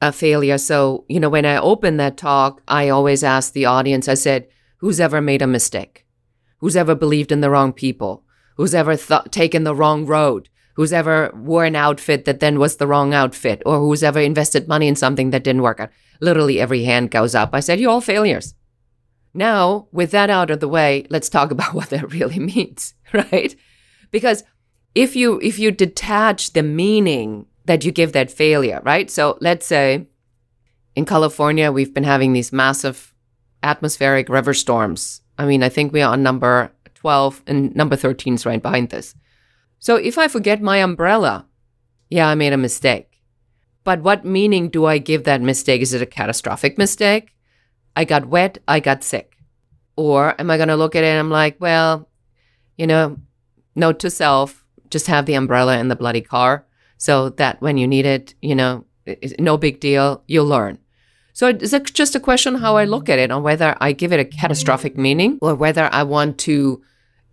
a 0.00 0.12
failure. 0.12 0.58
So 0.58 1.04
you 1.08 1.20
know, 1.20 1.30
when 1.30 1.46
I 1.46 1.56
open 1.56 1.96
that 1.98 2.16
talk, 2.16 2.62
I 2.66 2.88
always 2.88 3.22
ask 3.22 3.52
the 3.52 3.66
audience. 3.66 4.08
I 4.08 4.14
said, 4.14 4.48
"Who's 4.78 5.00
ever 5.00 5.20
made 5.20 5.42
a 5.42 5.46
mistake? 5.46 6.06
Who's 6.58 6.76
ever 6.76 6.94
believed 6.94 7.32
in 7.32 7.40
the 7.40 7.50
wrong 7.50 7.72
people? 7.72 8.24
Who's 8.56 8.74
ever 8.74 8.96
th- 8.96 9.30
taken 9.30 9.64
the 9.64 9.74
wrong 9.74 10.06
road?" 10.06 10.48
who's 10.74 10.92
ever 10.92 11.30
wore 11.34 11.64
an 11.64 11.76
outfit 11.76 12.24
that 12.24 12.40
then 12.40 12.58
was 12.58 12.76
the 12.76 12.86
wrong 12.86 13.12
outfit, 13.14 13.62
or 13.66 13.78
who's 13.78 14.02
ever 14.02 14.20
invested 14.20 14.68
money 14.68 14.88
in 14.88 14.96
something 14.96 15.30
that 15.30 15.44
didn't 15.44 15.62
work 15.62 15.80
out. 15.80 15.90
Literally 16.22 16.58
every 16.58 16.84
hand 16.84 17.10
goes 17.10 17.34
up. 17.34 17.50
I 17.52 17.60
said, 17.60 17.78
You're 17.78 17.90
all 17.90 18.00
failures. 18.00 18.54
Now, 19.34 19.88
with 19.92 20.10
that 20.12 20.30
out 20.30 20.50
of 20.50 20.60
the 20.60 20.68
way, 20.68 21.06
let's 21.10 21.28
talk 21.28 21.50
about 21.56 21.74
what 21.74 21.90
that 21.90 22.12
really 22.12 22.38
means, 22.38 22.94
right? 23.12 23.54
Because 24.10 24.44
if 24.94 25.16
you 25.16 25.40
if 25.42 25.58
you 25.58 25.70
detach 25.70 26.52
the 26.52 26.62
meaning 26.62 27.46
that 27.64 27.84
you 27.84 27.92
give 27.92 28.12
that 28.12 28.30
failure, 28.30 28.80
right? 28.84 29.10
So 29.10 29.36
let's 29.40 29.66
say 29.66 30.06
in 30.94 31.04
California 31.04 31.72
we've 31.72 31.94
been 31.94 32.04
having 32.04 32.32
these 32.32 32.52
massive 32.52 33.14
atmospheric 33.62 34.28
river 34.28 34.54
storms. 34.54 35.22
I 35.38 35.46
mean, 35.46 35.62
I 35.62 35.68
think 35.68 35.92
we 35.92 36.02
are 36.02 36.12
on 36.12 36.22
number 36.22 36.72
12 36.94 37.42
and 37.46 37.74
number 37.74 37.96
13 37.96 38.34
is 38.34 38.46
right 38.46 38.62
behind 38.62 38.90
this. 38.90 39.14
So 39.78 39.96
if 39.96 40.18
I 40.18 40.28
forget 40.28 40.60
my 40.60 40.78
umbrella, 40.78 41.46
yeah, 42.10 42.28
I 42.28 42.34
made 42.34 42.52
a 42.52 42.58
mistake. 42.58 43.11
But 43.84 44.02
what 44.02 44.24
meaning 44.24 44.68
do 44.68 44.86
I 44.86 44.98
give 44.98 45.24
that 45.24 45.40
mistake? 45.40 45.82
Is 45.82 45.92
it 45.92 46.02
a 46.02 46.06
catastrophic 46.06 46.78
mistake? 46.78 47.34
I 47.96 48.04
got 48.04 48.26
wet, 48.26 48.58
I 48.68 48.80
got 48.80 49.04
sick. 49.04 49.36
Or 49.96 50.40
am 50.40 50.50
I 50.50 50.56
going 50.56 50.68
to 50.68 50.76
look 50.76 50.96
at 50.96 51.04
it 51.04 51.08
and 51.08 51.18
I'm 51.18 51.30
like, 51.30 51.56
well, 51.60 52.08
you 52.78 52.86
know, 52.86 53.18
note 53.74 53.98
to 54.00 54.10
self, 54.10 54.64
just 54.90 55.06
have 55.08 55.26
the 55.26 55.34
umbrella 55.34 55.78
in 55.78 55.88
the 55.88 55.96
bloody 55.96 56.20
car 56.20 56.66
so 56.96 57.30
that 57.30 57.60
when 57.60 57.76
you 57.76 57.86
need 57.86 58.06
it, 58.06 58.34
you 58.40 58.54
know, 58.54 58.84
no 59.38 59.56
big 59.56 59.80
deal, 59.80 60.22
you'll 60.26 60.46
learn. 60.46 60.78
So 61.32 61.48
it's 61.48 61.72
just 61.90 62.14
a 62.14 62.20
question 62.20 62.56
how 62.56 62.76
I 62.76 62.84
look 62.84 63.08
at 63.08 63.18
it 63.18 63.30
on 63.30 63.42
whether 63.42 63.76
I 63.80 63.92
give 63.92 64.12
it 64.12 64.20
a 64.20 64.24
catastrophic 64.24 64.96
meaning 64.96 65.38
or 65.42 65.54
whether 65.54 65.88
I 65.92 66.02
want 66.02 66.38
to 66.38 66.82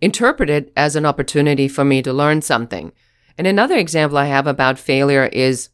interpret 0.00 0.48
it 0.50 0.72
as 0.76 0.96
an 0.96 1.04
opportunity 1.06 1.68
for 1.68 1.84
me 1.84 2.02
to 2.02 2.12
learn 2.12 2.42
something. 2.42 2.92
And 3.36 3.46
another 3.46 3.76
example 3.76 4.18
I 4.18 4.24
have 4.24 4.46
about 4.46 4.78
failure 4.78 5.26
is 5.26 5.68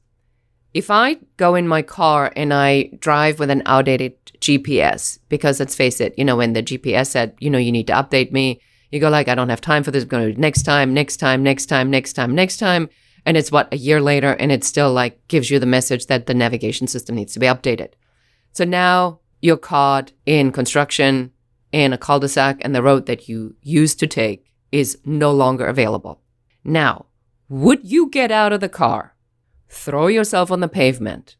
if 0.76 0.90
I 0.90 1.16
go 1.38 1.54
in 1.54 1.66
my 1.66 1.80
car 1.80 2.30
and 2.36 2.52
I 2.52 2.90
drive 2.98 3.38
with 3.38 3.48
an 3.48 3.62
outdated 3.64 4.12
GPS, 4.40 5.18
because 5.30 5.58
let's 5.58 5.74
face 5.74 6.02
it, 6.02 6.12
you 6.18 6.24
know, 6.24 6.36
when 6.36 6.52
the 6.52 6.62
GPS 6.62 7.06
said, 7.06 7.34
you 7.40 7.48
know, 7.48 7.56
you 7.56 7.72
need 7.72 7.86
to 7.86 7.94
update 7.94 8.30
me, 8.30 8.60
you 8.90 9.00
go 9.00 9.08
like, 9.08 9.26
I 9.26 9.34
don't 9.34 9.48
have 9.48 9.62
time 9.62 9.82
for 9.82 9.90
this. 9.90 10.02
I'm 10.02 10.10
going 10.10 10.34
to 10.34 10.38
next 10.38 10.64
time, 10.64 10.92
next 10.92 11.16
time, 11.16 11.42
next 11.42 11.64
time, 11.66 11.90
next 11.90 12.12
time, 12.12 12.34
next 12.34 12.58
time. 12.58 12.90
And 13.24 13.38
it's 13.38 13.50
what, 13.50 13.72
a 13.72 13.78
year 13.78 14.02
later, 14.02 14.32
and 14.34 14.52
it 14.52 14.64
still 14.64 14.92
like 14.92 15.26
gives 15.28 15.50
you 15.50 15.58
the 15.58 15.64
message 15.64 16.08
that 16.08 16.26
the 16.26 16.34
navigation 16.34 16.86
system 16.86 17.16
needs 17.16 17.32
to 17.32 17.40
be 17.40 17.46
updated. 17.46 17.94
So 18.52 18.66
now 18.66 19.20
you're 19.40 19.56
caught 19.56 20.12
in 20.26 20.52
construction 20.52 21.32
in 21.72 21.94
a 21.94 21.98
cul-de-sac 21.98 22.58
and 22.60 22.74
the 22.74 22.82
road 22.82 23.06
that 23.06 23.30
you 23.30 23.56
used 23.62 23.98
to 24.00 24.06
take 24.06 24.52
is 24.72 24.98
no 25.06 25.32
longer 25.32 25.64
available. 25.64 26.20
Now, 26.64 27.06
would 27.48 27.90
you 27.90 28.10
get 28.10 28.30
out 28.30 28.52
of 28.52 28.60
the 28.60 28.68
car, 28.68 29.15
throw 29.68 30.06
yourself 30.06 30.50
on 30.50 30.60
the 30.60 30.68
pavement, 30.68 31.36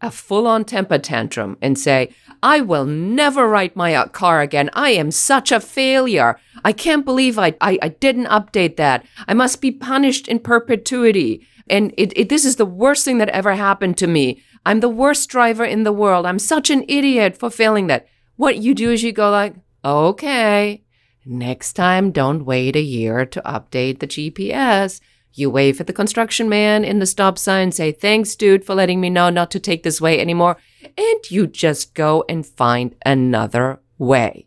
a 0.00 0.10
full-on 0.10 0.64
temper 0.64 0.98
tantrum 0.98 1.56
and 1.60 1.78
say, 1.78 2.14
"I 2.42 2.60
will 2.60 2.84
never 2.84 3.48
ride 3.48 3.74
my 3.76 4.06
car 4.08 4.40
again. 4.40 4.70
I 4.72 4.90
am 4.90 5.10
such 5.10 5.52
a 5.52 5.60
failure. 5.60 6.38
I 6.64 6.72
can't 6.72 7.04
believe 7.04 7.38
I 7.38 7.54
I, 7.60 7.78
I 7.82 7.88
didn't 7.88 8.26
update 8.26 8.76
that. 8.76 9.04
I 9.26 9.34
must 9.34 9.60
be 9.60 9.70
punished 9.70 10.28
in 10.28 10.38
perpetuity." 10.40 11.46
And 11.68 11.94
it, 11.96 12.12
it, 12.16 12.28
this 12.28 12.44
is 12.44 12.56
the 12.56 12.66
worst 12.66 13.04
thing 13.04 13.18
that 13.18 13.30
ever 13.30 13.54
happened 13.54 13.96
to 13.98 14.06
me. 14.06 14.42
I'm 14.66 14.80
the 14.80 14.88
worst 14.88 15.28
driver 15.28 15.64
in 15.64 15.84
the 15.84 15.92
world. 15.92 16.26
I'm 16.26 16.38
such 16.38 16.70
an 16.70 16.84
idiot 16.88 17.36
for 17.36 17.50
failing 17.50 17.86
that. 17.88 18.06
What 18.36 18.58
you 18.58 18.74
do 18.74 18.90
is 18.90 19.02
you 19.02 19.12
go 19.12 19.30
like, 19.30 19.54
okay, 19.84 20.82
next 21.24 21.74
time 21.74 22.10
don't 22.10 22.44
wait 22.44 22.76
a 22.76 22.80
year 22.80 23.24
to 23.26 23.40
update 23.42 24.00
the 24.00 24.06
GPS. 24.06 25.00
You 25.36 25.50
wave 25.50 25.80
at 25.80 25.88
the 25.88 25.92
construction 25.92 26.48
man 26.48 26.84
in 26.84 27.00
the 27.00 27.06
stop 27.06 27.38
sign, 27.38 27.72
say, 27.72 27.90
thanks, 27.90 28.36
dude, 28.36 28.64
for 28.64 28.74
letting 28.74 29.00
me 29.00 29.10
know 29.10 29.30
not 29.30 29.50
to 29.50 29.58
take 29.58 29.82
this 29.82 30.00
way 30.00 30.20
anymore. 30.20 30.56
And 30.96 31.30
you 31.30 31.48
just 31.48 31.94
go 31.94 32.24
and 32.28 32.46
find 32.46 32.94
another 33.04 33.80
way. 33.98 34.46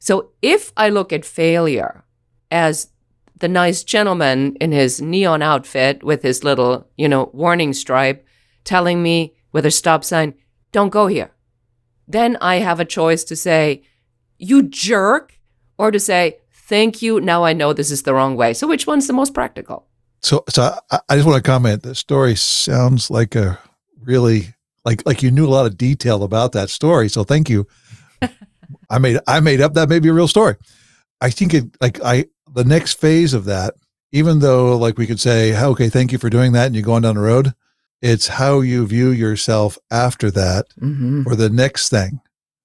So 0.00 0.32
if 0.42 0.72
I 0.76 0.88
look 0.88 1.12
at 1.12 1.24
failure 1.24 2.04
as 2.50 2.88
the 3.38 3.48
nice 3.48 3.84
gentleman 3.84 4.56
in 4.60 4.72
his 4.72 5.00
neon 5.00 5.40
outfit 5.40 6.02
with 6.02 6.22
his 6.22 6.42
little, 6.42 6.88
you 6.96 7.08
know, 7.08 7.30
warning 7.32 7.72
stripe 7.72 8.26
telling 8.64 9.04
me 9.04 9.36
with 9.52 9.64
a 9.64 9.70
stop 9.70 10.02
sign, 10.02 10.34
don't 10.72 10.90
go 10.90 11.06
here. 11.06 11.30
Then 12.08 12.36
I 12.40 12.56
have 12.56 12.80
a 12.80 12.84
choice 12.84 13.22
to 13.24 13.36
say, 13.36 13.84
you 14.36 14.64
jerk, 14.64 15.38
or 15.78 15.92
to 15.92 16.00
say, 16.00 16.38
thank 16.52 17.02
you. 17.02 17.20
Now 17.20 17.44
I 17.44 17.52
know 17.52 17.72
this 17.72 17.92
is 17.92 18.02
the 18.02 18.14
wrong 18.14 18.34
way. 18.34 18.52
So 18.52 18.66
which 18.66 18.86
one's 18.86 19.06
the 19.06 19.12
most 19.12 19.32
practical? 19.32 19.86
So, 20.24 20.42
so 20.48 20.74
I, 20.90 21.00
I 21.10 21.16
just 21.16 21.26
want 21.26 21.36
to 21.44 21.48
comment. 21.48 21.82
The 21.82 21.94
story 21.94 22.34
sounds 22.34 23.10
like 23.10 23.34
a 23.34 23.58
really 24.02 24.54
like 24.84 25.04
like 25.06 25.22
you 25.22 25.30
knew 25.30 25.46
a 25.46 25.50
lot 25.50 25.66
of 25.66 25.76
detail 25.76 26.22
about 26.22 26.52
that 26.52 26.70
story. 26.70 27.08
So, 27.08 27.24
thank 27.24 27.50
you. 27.50 27.66
I 28.90 28.98
made 28.98 29.18
I 29.26 29.40
made 29.40 29.60
up 29.60 29.74
that 29.74 29.88
may 29.90 29.98
be 29.98 30.08
a 30.08 30.14
real 30.14 30.28
story. 30.28 30.56
I 31.20 31.30
think 31.30 31.52
it 31.54 31.64
like 31.80 32.02
I 32.02 32.24
the 32.54 32.64
next 32.64 32.98
phase 32.98 33.34
of 33.34 33.44
that, 33.44 33.74
even 34.12 34.38
though 34.38 34.76
like 34.78 34.96
we 34.96 35.06
could 35.06 35.20
say, 35.20 35.54
okay, 35.62 35.88
thank 35.90 36.10
you 36.10 36.18
for 36.18 36.30
doing 36.30 36.52
that, 36.52 36.66
and 36.66 36.74
you're 36.74 36.84
going 36.84 37.02
down 37.02 37.16
the 37.16 37.20
road. 37.20 37.52
It's 38.00 38.28
how 38.28 38.60
you 38.60 38.86
view 38.86 39.10
yourself 39.10 39.78
after 39.90 40.30
that 40.30 40.66
Mm-hmm. 40.80 41.22
or 41.26 41.36
the 41.36 41.48
next 41.50 41.88
thing. 41.88 42.20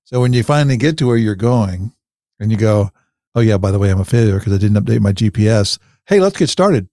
So 0.06 0.22
when 0.22 0.34
you 0.34 0.44
finally 0.44 0.78
get 0.78 0.98
to 0.98 1.08
where 1.08 1.18
you're 1.18 1.36
going, 1.36 1.94
and 2.40 2.52
you 2.52 2.58
go, 2.58 2.92
oh 3.36 3.42
yeah, 3.42 3.58
by 3.58 3.72
the 3.72 3.80
way, 3.80 3.90
I'm 3.90 4.00
a 4.00 4.06
failure 4.06 4.40
because 4.40 4.54
I 4.54 4.58
didn't 4.58 4.82
update 4.84 5.02
my 5.02 5.12
GPS. 5.14 5.78
Hey, 6.08 6.20
let's 6.20 6.38
get 6.38 6.50
started 6.50 6.88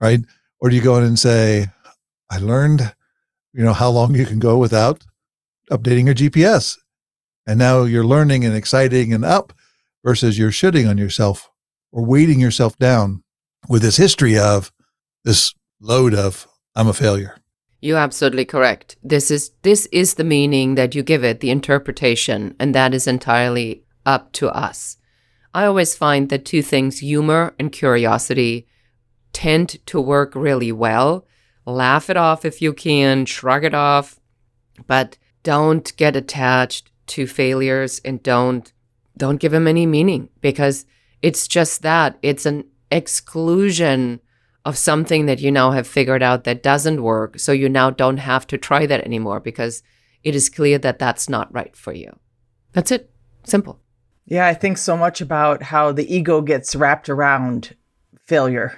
right? 0.00 0.20
Or 0.60 0.70
do 0.70 0.76
you 0.76 0.82
go 0.82 0.96
in 0.96 1.04
and 1.04 1.18
say, 1.18 1.68
I 2.30 2.38
learned, 2.38 2.94
you 3.52 3.64
know, 3.64 3.72
how 3.72 3.90
long 3.90 4.14
you 4.14 4.26
can 4.26 4.38
go 4.38 4.56
without 4.58 5.04
updating 5.70 6.06
your 6.06 6.14
GPS. 6.14 6.78
And 7.46 7.58
now 7.58 7.84
you're 7.84 8.04
learning 8.04 8.44
and 8.44 8.54
exciting 8.54 9.12
and 9.12 9.24
up 9.24 9.52
versus 10.04 10.38
you're 10.38 10.50
shitting 10.50 10.88
on 10.88 10.98
yourself 10.98 11.50
or 11.92 12.04
weighting 12.04 12.40
yourself 12.40 12.76
down 12.78 13.22
with 13.68 13.82
this 13.82 13.96
history 13.96 14.38
of 14.38 14.72
this 15.24 15.54
load 15.80 16.14
of 16.14 16.46
I'm 16.74 16.88
a 16.88 16.92
failure. 16.92 17.36
You're 17.80 17.98
absolutely 17.98 18.44
correct. 18.44 18.96
This 19.02 19.30
is 19.30 19.52
this 19.62 19.86
is 19.86 20.14
the 20.14 20.24
meaning 20.24 20.74
that 20.74 20.94
you 20.94 21.02
give 21.02 21.24
it, 21.24 21.40
the 21.40 21.50
interpretation, 21.50 22.54
and 22.60 22.74
that 22.74 22.92
is 22.92 23.06
entirely 23.06 23.84
up 24.04 24.32
to 24.32 24.50
us. 24.50 24.98
I 25.54 25.64
always 25.64 25.96
find 25.96 26.28
that 26.28 26.44
two 26.44 26.62
things, 26.62 26.98
humor 26.98 27.54
and 27.58 27.72
curiosity, 27.72 28.68
tend 29.32 29.84
to 29.86 30.00
work 30.00 30.34
really 30.34 30.72
well. 30.72 31.26
Laugh 31.66 32.10
it 32.10 32.16
off 32.16 32.44
if 32.44 32.60
you 32.60 32.72
can, 32.72 33.26
shrug 33.26 33.64
it 33.64 33.74
off, 33.74 34.18
but 34.86 35.16
don't 35.42 35.94
get 35.96 36.16
attached 36.16 36.90
to 37.08 37.26
failures 37.26 38.00
and 38.04 38.22
don't 38.22 38.72
don't 39.16 39.40
give 39.40 39.52
them 39.52 39.68
any 39.68 39.84
meaning 39.84 40.30
because 40.40 40.86
it's 41.20 41.46
just 41.46 41.82
that. 41.82 42.18
It's 42.22 42.46
an 42.46 42.64
exclusion 42.90 44.20
of 44.64 44.78
something 44.78 45.26
that 45.26 45.40
you 45.40 45.50
now 45.50 45.72
have 45.72 45.86
figured 45.86 46.22
out 46.22 46.44
that 46.44 46.62
doesn't 46.62 47.02
work 47.02 47.38
so 47.38 47.52
you 47.52 47.68
now 47.68 47.90
don't 47.90 48.18
have 48.18 48.46
to 48.46 48.58
try 48.58 48.86
that 48.86 49.04
anymore 49.04 49.40
because 49.40 49.82
it 50.22 50.34
is 50.34 50.48
clear 50.48 50.78
that 50.78 50.98
that's 50.98 51.28
not 51.28 51.52
right 51.52 51.76
for 51.76 51.92
you. 51.92 52.18
That's 52.72 52.90
it. 52.90 53.10
Simple. 53.44 53.80
Yeah 54.26 54.46
i 54.46 54.54
think 54.54 54.78
so 54.78 54.96
much 54.96 55.20
about 55.20 55.62
how 55.62 55.92
the 55.92 56.14
ego 56.14 56.40
gets 56.40 56.76
wrapped 56.76 57.08
around 57.08 57.74
failure 58.26 58.76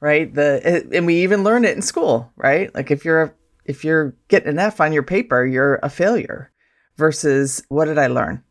right? 0.00 0.32
The 0.32 0.86
and 0.92 1.06
we 1.06 1.22
even 1.22 1.44
learn 1.44 1.64
it 1.64 1.76
in 1.76 1.82
school 1.82 2.32
right? 2.36 2.74
Like 2.74 2.90
if 2.90 3.04
you're 3.04 3.34
if 3.64 3.84
you're 3.84 4.14
getting 4.28 4.48
an 4.48 4.58
f 4.58 4.80
on 4.80 4.92
your 4.92 5.02
paper 5.02 5.44
you're 5.44 5.80
a 5.82 5.90
failure 5.90 6.50
versus 6.96 7.62
what 7.68 7.86
did 7.86 7.98
i 7.98 8.06
learn? 8.06 8.42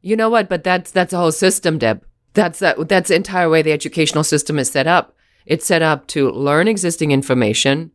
You 0.00 0.16
know 0.16 0.30
what? 0.30 0.48
But 0.48 0.64
that's 0.64 0.90
that's 0.90 1.12
a 1.12 1.18
whole 1.18 1.32
system 1.32 1.78
deb. 1.78 2.04
That's 2.34 2.58
that 2.60 2.88
that's 2.88 3.08
the 3.08 3.16
entire 3.16 3.48
way 3.48 3.62
the 3.62 3.72
educational 3.72 4.24
system 4.24 4.58
is 4.58 4.70
set 4.70 4.86
up. 4.86 5.14
It's 5.46 5.66
set 5.66 5.82
up 5.82 6.06
to 6.08 6.30
learn 6.30 6.68
existing 6.68 7.10
information 7.10 7.92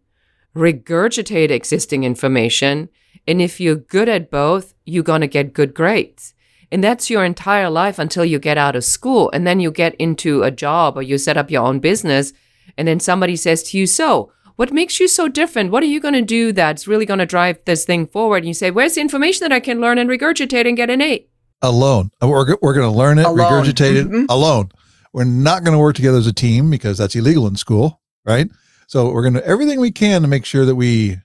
regurgitate 0.55 1.49
existing 1.49 2.03
information 2.03 2.87
and 3.27 3.41
if 3.41 3.59
you're 3.59 3.75
good 3.75 4.07
at 4.07 4.29
both 4.29 4.73
you're 4.85 5.03
going 5.03 5.21
to 5.21 5.27
get 5.27 5.53
good 5.53 5.73
grades. 5.73 6.33
And 6.71 6.83
that's 6.83 7.09
your 7.09 7.23
entire 7.23 7.69
life 7.69 7.99
until 7.99 8.25
you 8.25 8.39
get 8.39 8.57
out 8.57 8.75
of 8.75 8.83
school 8.83 9.29
and 9.31 9.45
then 9.45 9.59
you 9.59 9.71
get 9.71 9.93
into 9.95 10.41
a 10.41 10.49
job 10.49 10.97
or 10.97 11.03
you 11.03 11.17
set 11.17 11.37
up 11.37 11.51
your 11.51 11.63
own 11.63 11.79
business 11.79 12.33
and 12.77 12.87
then 12.87 12.99
somebody 12.99 13.35
says 13.35 13.63
to 13.63 13.77
you 13.77 13.85
so 13.87 14.31
what 14.55 14.71
makes 14.71 14.99
you 14.99 15.07
so 15.07 15.27
different? 15.27 15.71
What 15.71 15.81
are 15.81 15.87
you 15.87 15.99
going 15.99 16.13
to 16.13 16.21
do 16.21 16.51
that's 16.51 16.87
really 16.87 17.07
going 17.07 17.17
to 17.17 17.25
drive 17.25 17.57
this 17.65 17.85
thing 17.85 18.05
forward? 18.05 18.37
And 18.37 18.47
you 18.47 18.53
say, 18.53 18.69
Where's 18.69 18.93
the 18.93 19.01
information 19.01 19.39
that 19.45 19.51
I 19.51 19.59
can 19.59 19.81
learn 19.81 19.97
and 19.97 20.07
regurgitate 20.07 20.67
and 20.67 20.77
get 20.77 20.91
an 20.91 21.01
A? 21.01 21.25
Alone. 21.63 22.11
We're, 22.21 22.55
we're 22.61 22.73
going 22.75 22.91
to 22.91 22.95
learn 22.95 23.17
it, 23.17 23.25
Alone. 23.25 23.39
regurgitate 23.39 23.95
it 23.95 24.07
Mhm. 24.07 24.25
alone. 24.29 24.69
We're 25.11 25.23
not 25.23 25.63
going 25.63 25.73
to 25.73 25.79
work 25.79 25.95
together 25.95 26.19
as 26.19 26.27
a 26.27 26.33
team 26.33 26.69
because 26.69 26.99
that's 26.99 27.15
illegal 27.15 27.47
in 27.47 27.55
school, 27.55 27.99
right? 28.25 28.47
So 28.85 29.11
we're 29.11 29.23
going 29.23 29.33
to 29.33 29.39
do 29.39 29.45
everything 29.47 29.79
we 29.79 29.91
can 29.91 30.21
to 30.21 30.27
make 30.27 30.45
sure 30.45 30.65
that 30.65 30.75
we 30.75 31.17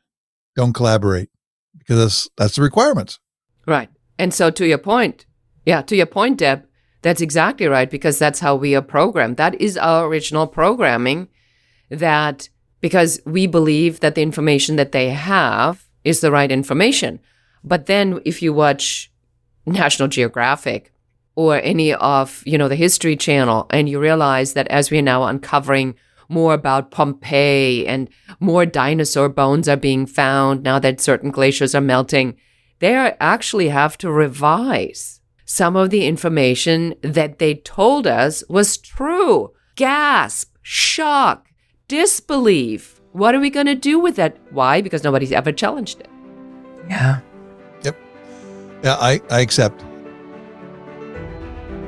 don't 0.56 0.72
collaborate 0.72 1.28
because 1.78 1.98
that's, 1.98 2.28
that's 2.38 2.56
the 2.56 2.62
requirements. 2.62 3.18
Right. 3.66 3.90
And 4.18 4.32
so, 4.32 4.50
to 4.50 4.66
your 4.66 4.78
point, 4.78 5.26
yeah, 5.66 5.82
to 5.82 5.94
your 5.96 6.06
point, 6.06 6.38
Deb, 6.38 6.64
that's 7.02 7.20
exactly 7.20 7.66
right 7.66 7.90
because 7.90 8.18
that's 8.18 8.40
how 8.40 8.56
we 8.56 8.74
are 8.74 8.80
programmed. 8.82 9.36
That 9.36 9.60
is 9.60 9.76
our 9.76 10.06
original 10.06 10.46
programming 10.46 11.28
that 11.90 12.48
because 12.80 13.20
we 13.24 13.46
believe 13.46 14.00
that 14.00 14.14
the 14.14 14.22
information 14.22 14.76
that 14.76 14.92
they 14.92 15.10
have 15.10 15.88
is 16.04 16.20
the 16.20 16.30
right 16.30 16.50
information. 16.50 17.20
But 17.64 17.86
then 17.86 18.20
if 18.24 18.40
you 18.42 18.52
watch 18.52 19.12
National 19.66 20.08
Geographic 20.08 20.92
or 21.34 21.56
any 21.56 21.92
of, 21.94 22.42
you 22.46 22.56
know, 22.58 22.68
the 22.68 22.76
History 22.76 23.16
Channel 23.16 23.66
and 23.70 23.88
you 23.88 24.00
realize 24.00 24.54
that 24.54 24.68
as 24.68 24.90
we 24.90 24.98
are 24.98 25.02
now 25.02 25.24
uncovering 25.24 25.94
more 26.28 26.54
about 26.54 26.90
Pompeii 26.90 27.86
and 27.86 28.08
more 28.38 28.66
dinosaur 28.66 29.28
bones 29.28 29.68
are 29.68 29.76
being 29.76 30.06
found 30.06 30.62
now 30.62 30.78
that 30.78 31.00
certain 31.00 31.30
glaciers 31.30 31.74
are 31.74 31.80
melting, 31.80 32.36
they 32.80 32.94
are 32.94 33.16
actually 33.20 33.68
have 33.68 33.98
to 33.98 34.10
revise 34.10 35.20
some 35.44 35.76
of 35.76 35.90
the 35.90 36.04
information 36.04 36.94
that 37.00 37.38
they 37.38 37.54
told 37.54 38.06
us 38.06 38.44
was 38.48 38.76
true. 38.76 39.50
Gasp, 39.76 40.54
shock, 40.62 41.47
disbelief. 41.88 43.00
What 43.12 43.34
are 43.34 43.40
we 43.40 43.50
going 43.50 43.66
to 43.66 43.74
do 43.74 43.98
with 43.98 44.16
that? 44.16 44.36
Why? 44.50 44.82
Because 44.82 45.02
nobody's 45.02 45.32
ever 45.32 45.50
challenged 45.50 46.00
it. 46.00 46.08
yeah 46.88 47.20
Yep. 47.82 47.96
Yeah, 48.84 48.96
I, 49.00 49.20
I 49.30 49.40
accept. 49.40 49.82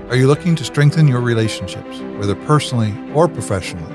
Are 0.08 0.16
you 0.16 0.26
looking 0.26 0.56
to 0.56 0.64
strengthen 0.64 1.06
your 1.06 1.20
relationships, 1.20 2.00
whether 2.18 2.34
personally 2.34 2.92
or 3.14 3.28
professionally? 3.28 3.94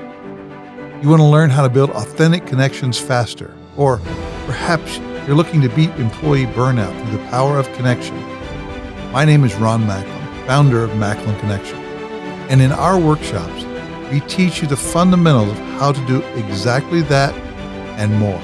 You 1.02 1.10
want 1.10 1.20
to 1.20 1.26
learn 1.26 1.50
how 1.50 1.62
to 1.62 1.68
build 1.68 1.90
authentic 1.90 2.46
connections 2.46 2.98
faster, 2.98 3.54
or 3.76 3.98
perhaps 4.46 4.98
you're 5.26 5.36
looking 5.36 5.60
to 5.60 5.68
beat 5.68 5.90
employee 5.90 6.46
burnout 6.46 6.98
through 7.02 7.18
the 7.18 7.24
power 7.28 7.58
of 7.58 7.70
connection. 7.74 8.16
My 9.12 9.26
name 9.26 9.44
is 9.44 9.54
Ron 9.56 9.86
Macklin, 9.86 10.46
founder 10.46 10.82
of 10.82 10.96
Macklin 10.96 11.38
Connection. 11.40 11.76
And 12.48 12.62
in 12.62 12.72
our 12.72 12.98
workshops, 12.98 13.64
we 14.10 14.20
teach 14.20 14.62
you 14.62 14.68
the 14.68 14.76
fundamentals 14.76 15.50
of 15.50 15.58
how 15.78 15.92
to 15.92 16.06
do 16.06 16.22
exactly 16.36 17.02
that 17.02 17.34
and 17.98 18.14
more. 18.14 18.40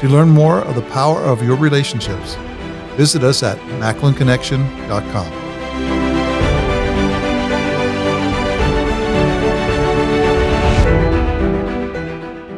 To 0.00 0.08
learn 0.08 0.30
more 0.30 0.60
of 0.60 0.74
the 0.74 0.82
power 0.82 1.20
of 1.20 1.42
your 1.42 1.56
relationships, 1.56 2.34
visit 2.96 3.22
us 3.22 3.42
at 3.42 3.58
macklinconnection.com. 3.78 5.42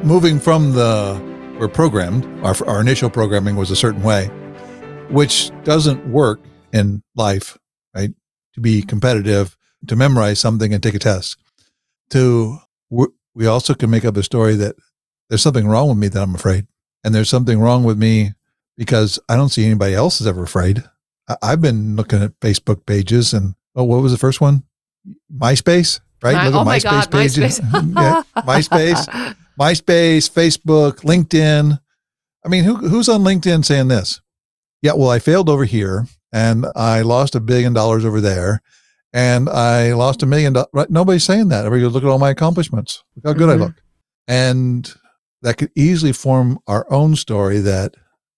Moving 0.07 0.38
from 0.38 0.72
the, 0.72 1.20
we're 1.59 1.68
programmed, 1.68 2.27
our, 2.44 2.55
our 2.66 2.81
initial 2.81 3.11
programming 3.11 3.57
was 3.57 3.70
a 3.70 3.77
certain 3.77 4.03
way, 4.03 4.27
which 5.11 5.50
doesn't 5.64 6.07
work 6.09 6.40
in 6.72 7.03
life, 7.16 7.59
right? 7.94 8.11
To 8.55 8.61
be 8.61 8.83
competitive, 8.83 9.57
to 9.87 9.96
memorize 9.96 10.38
something 10.38 10.72
and 10.72 10.83
take 10.83 10.94
a 10.94 10.98
test. 10.98 11.38
To, 12.11 12.59
we 12.90 13.47
also 13.47 13.75
can 13.75 13.90
make 13.90 14.05
up 14.05 14.17
a 14.17 14.23
story 14.23 14.55
that 14.57 14.77
there's 15.29 15.43
something 15.43 15.67
wrong 15.67 15.88
with 15.88 15.99
me 15.99 16.09
that 16.09 16.23
I'm 16.23 16.35
afraid. 16.35 16.67
And 17.03 17.14
there's 17.14 17.29
something 17.29 17.59
wrong 17.61 17.85
with 17.85 17.99
me 17.99 18.33
because 18.77 19.19
I 19.29 19.37
don't 19.37 19.49
see 19.51 19.64
anybody 19.64 19.95
else 19.95 20.21
is 20.21 20.27
ever 20.27 20.43
afraid. 20.43 20.83
I, 21.29 21.37
I've 21.43 21.61
been 21.61 21.97
looking 21.97 22.23
at 22.23 22.38
Facebook 22.40 22.87
pages 22.87 23.33
and 23.33 23.55
oh, 23.75 23.85
what 23.85 24.03
was 24.03 24.12
the 24.12 24.19
first 24.19 24.40
one? 24.40 24.64
MySpace, 25.35 26.01
right? 26.23 26.35
My- 26.35 26.47
Look 26.47 26.55
at 26.55 26.61
oh 26.61 26.64
my 26.64 26.79
God, 26.79 27.11
pages. 27.11 27.61
MySpace. 27.61 27.95
yeah, 27.97 28.23
MySpace, 28.43 29.37
MySpace, 29.61 30.31
Facebook, 30.31 31.01
LinkedIn. 31.01 31.79
I 32.45 32.49
mean, 32.49 32.64
who, 32.64 32.77
who's 32.77 33.09
on 33.09 33.23
LinkedIn 33.23 33.64
saying 33.64 33.88
this? 33.88 34.21
Yeah, 34.83 34.93
well, 34.95 35.11
I 35.11 35.19
failed 35.19 35.49
over 35.49 35.64
here 35.64 36.07
and 36.33 36.67
I 36.77 37.01
lost 37.03 37.35
a 37.35 37.40
billion 37.40 37.73
dollars 37.73 38.05
over 38.05 38.21
there 38.21 38.61
and 39.14 39.48
I 39.48 39.94
lost 39.94 40.22
a 40.22 40.27
million 40.27 40.53
dollars. 40.53 40.68
Right? 40.74 40.90
Nobody's 40.90 41.24
saying 41.24 41.48
that. 41.48 41.64
Everybody 41.64 41.83
goes, 41.83 41.94
look 41.94 42.03
at 42.05 42.11
all 42.11 42.18
my 42.18 42.31
accomplishments. 42.31 43.03
Look 43.16 43.24
how 43.24 43.33
good 43.33 43.48
Mhm. 43.48 43.53
I 43.53 43.57
look. 43.57 43.74
And 44.29 44.92
that 45.40 45.57
could 45.57 45.70
easily 45.74 46.12
form 46.12 46.59
our 46.66 46.87
own 46.92 47.14
story 47.16 47.61
that 47.61 47.94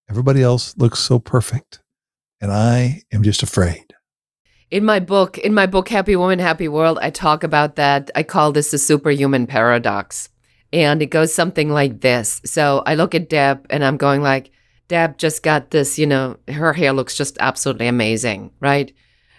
everybody 0.08 0.42
else 0.42 0.76
looks 0.76 1.00
so 1.00 1.18
perfect 1.18 1.80
and 2.40 2.52
I 2.52 3.02
am 3.12 3.22
just 3.22 3.42
afraid. 3.42 3.94
In 4.70 4.84
my 4.84 4.98
book, 5.00 5.38
in 5.38 5.54
my 5.54 5.66
book 5.66 5.88
Happy 5.88 6.16
Woman, 6.16 6.40
Happy 6.40 6.68
World, 6.68 6.98
I 7.00 7.10
talk 7.10 7.44
about 7.44 7.76
that. 7.76 8.10
I 8.14 8.22
call 8.24 8.52
this 8.52 8.70
the 8.72 8.78
superhuman 8.78 9.46
paradox. 9.46 10.28
And 10.72 11.00
it 11.00 11.06
goes 11.06 11.32
something 11.32 11.70
like 11.70 12.00
this. 12.00 12.42
So 12.44 12.82
I 12.84 12.96
look 12.96 13.14
at 13.14 13.30
Deb 13.30 13.66
and 13.70 13.84
I'm 13.84 13.96
going 13.96 14.20
like, 14.22 14.50
Deb 14.88 15.16
just 15.16 15.44
got 15.44 15.70
this, 15.70 15.98
you 15.98 16.06
know, 16.06 16.36
her 16.48 16.72
hair 16.72 16.92
looks 16.92 17.16
just 17.16 17.38
absolutely 17.40 17.86
amazing, 17.86 18.50
right? 18.60 18.92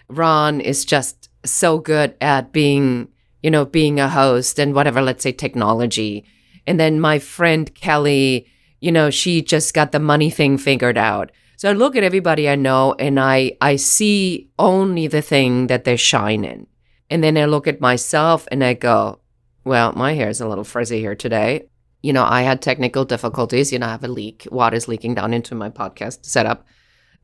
Ron 0.08 0.62
is 0.62 0.86
just 0.86 1.17
so 1.44 1.78
good 1.78 2.14
at 2.20 2.52
being, 2.52 3.08
you 3.42 3.50
know, 3.50 3.64
being 3.64 4.00
a 4.00 4.08
host 4.08 4.58
and 4.58 4.74
whatever, 4.74 5.00
let's 5.02 5.22
say 5.22 5.32
technology. 5.32 6.24
And 6.66 6.78
then 6.78 7.00
my 7.00 7.18
friend 7.18 7.74
Kelly, 7.74 8.46
you 8.80 8.92
know, 8.92 9.10
she 9.10 9.42
just 9.42 9.74
got 9.74 9.92
the 9.92 9.98
money 9.98 10.30
thing 10.30 10.58
figured 10.58 10.98
out. 10.98 11.30
So 11.56 11.68
I 11.68 11.72
look 11.72 11.96
at 11.96 12.04
everybody 12.04 12.48
I 12.48 12.54
know 12.54 12.94
and 12.98 13.18
I 13.18 13.56
I 13.60 13.76
see 13.76 14.48
only 14.58 15.08
the 15.08 15.22
thing 15.22 15.66
that 15.66 15.84
they 15.84 15.96
shine 15.96 16.44
in. 16.44 16.66
And 17.10 17.24
then 17.24 17.36
I 17.36 17.46
look 17.46 17.66
at 17.66 17.80
myself 17.80 18.46
and 18.52 18.62
I 18.62 18.74
go, 18.74 19.18
well, 19.64 19.92
my 19.94 20.12
hair 20.12 20.28
is 20.28 20.40
a 20.40 20.48
little 20.48 20.64
frizzy 20.64 21.00
here 21.00 21.16
today. 21.16 21.68
You 22.02 22.12
know, 22.12 22.24
I 22.24 22.42
had 22.42 22.62
technical 22.62 23.04
difficulties. 23.04 23.72
You 23.72 23.80
know, 23.80 23.86
I 23.86 23.90
have 23.90 24.04
a 24.04 24.08
leak. 24.08 24.46
Water's 24.52 24.88
leaking 24.88 25.14
down 25.14 25.34
into 25.34 25.54
my 25.54 25.68
podcast 25.68 26.24
setup. 26.24 26.64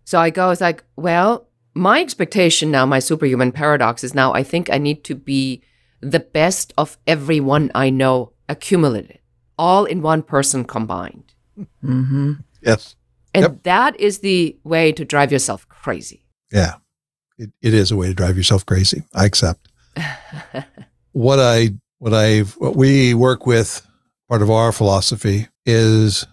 So 0.04 0.18
I 0.18 0.30
go, 0.30 0.50
it's 0.50 0.60
like, 0.60 0.84
well, 0.96 1.46
my 1.74 2.00
expectation 2.00 2.70
now, 2.70 2.86
my 2.86 2.98
superhuman 2.98 3.52
paradox 3.52 4.04
is 4.04 4.14
now 4.14 4.32
I 4.32 4.42
think 4.42 4.70
I 4.70 4.78
need 4.78 5.04
to 5.04 5.14
be 5.14 5.62
the 6.00 6.20
best 6.20 6.72
of 6.76 6.98
everyone 7.06 7.70
I 7.74 7.90
know 7.90 8.32
accumulated, 8.48 9.18
all 9.58 9.84
in 9.84 10.02
one 10.02 10.22
person 10.22 10.64
combined. 10.64 11.32
mm-hmm. 11.82 12.34
Yes. 12.62 12.96
And 13.32 13.42
Yep. 13.42 13.62
that 13.64 14.00
is 14.00 14.20
the 14.20 14.56
way 14.64 14.92
to 14.92 15.04
drive 15.04 15.32
yourself 15.32 15.68
crazy. 15.68 16.24
Yeah. 16.52 16.74
It, 17.36 17.50
it 17.62 17.74
is 17.74 17.90
a 17.90 17.96
way 17.96 18.06
to 18.08 18.14
drive 18.14 18.36
yourself 18.36 18.64
crazy. 18.64 19.02
I 19.12 19.24
accept. 19.24 19.68
what 21.12 21.38
I 21.40 21.70
what 21.98 22.14
I 22.14 22.40
what 22.58 22.76
we 22.76 23.14
work 23.14 23.46
with 23.46 23.86
part 24.28 24.42
of 24.42 24.50
our 24.50 24.72
philosophy 24.72 25.48
is 25.66 26.26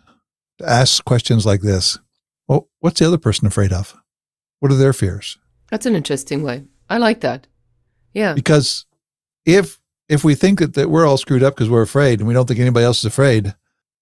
to 0.60 0.69
ask 0.69 1.04
questions 1.06 1.45
like 1.45 1.62
this. 1.62 1.97
Well, 2.47 2.67
what's 2.80 2.99
the 2.99 3.08
other 3.08 3.17
person 3.17 3.47
afraid 3.47 3.73
of? 3.73 3.95
What 4.62 4.71
are 4.71 4.76
their 4.76 4.93
fears? 4.93 5.39
That's 5.71 5.88
an 5.88 5.95
interesting 5.95 6.43
way. 6.43 6.63
I 6.88 7.00
like 7.00 7.21
that. 7.21 7.47
Yeah. 8.13 8.34
Because 8.34 8.86
if 9.43 9.82
if 10.08 10.24
we 10.24 10.36
think 10.36 10.60
that, 10.60 10.76
that 10.76 10.89
we're 10.89 11.08
all 11.08 11.17
screwed 11.17 11.41
up 11.41 11.56
because 11.56 11.69
we're 11.69 11.82
afraid 11.82 12.19
and 12.19 12.28
we 12.28 12.34
don't 12.34 12.47
think 12.47 12.60
anybody 12.60 12.86
else 12.86 13.00
is 13.00 13.06
afraid, 13.06 13.56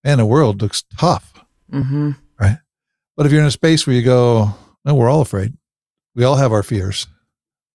man, 0.04 0.18
the 0.18 0.26
world 0.26 0.62
looks 0.62 0.84
tough. 0.98 1.34
Mm-hmm. 1.72 2.12
Right. 2.40 2.58
But 3.16 3.26
if 3.26 3.32
you're 3.32 3.42
in 3.42 3.48
a 3.48 3.52
space 3.52 3.88
where 3.88 3.96
you 3.96 4.02
go, 4.02 4.54
no, 4.84 4.96
we're 4.96 5.10
all 5.10 5.22
afraid. 5.22 5.54
We 6.16 6.26
all 6.26 6.36
have 6.36 6.52
our 6.52 6.64
fears, 6.64 7.08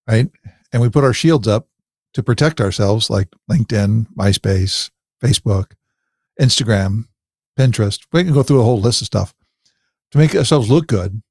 right? 0.07 0.29
And 0.73 0.83
we 0.83 0.90
put 0.90 1.05
our 1.05 1.14
shields 1.14 1.49
up 1.49 1.68
to 2.12 2.23
protect 2.23 2.61
ourselves, 2.61 3.09
like 3.09 3.29
LinkedIn, 3.51 4.09
MySpace, 4.14 4.90
Facebook, 5.23 5.73
Instagram, 6.40 7.07
Pinterest. 7.59 8.01
We 8.12 8.25
can 8.25 8.35
go 8.35 8.42
through 8.42 8.61
a 8.61 8.64
whole 8.64 8.81
list 8.81 9.01
of 9.01 9.07
stuff 9.07 9.35
to 10.11 10.18
make 10.18 10.35
ourselves 10.35 10.68
look 10.68 10.87
good. 10.87 11.23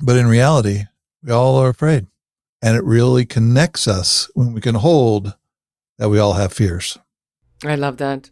But 0.00 0.16
in 0.16 0.26
reality, 0.26 0.84
we 1.22 1.32
all 1.32 1.56
are 1.56 1.68
afraid. 1.68 2.06
And 2.60 2.76
it 2.76 2.84
really 2.84 3.24
connects 3.24 3.88
us 3.88 4.30
when 4.34 4.52
we 4.52 4.60
can 4.60 4.76
hold 4.76 5.34
that 5.98 6.08
we 6.08 6.18
all 6.18 6.34
have 6.34 6.52
fears. 6.52 6.98
I 7.64 7.76
love 7.76 7.96
that. 7.98 8.30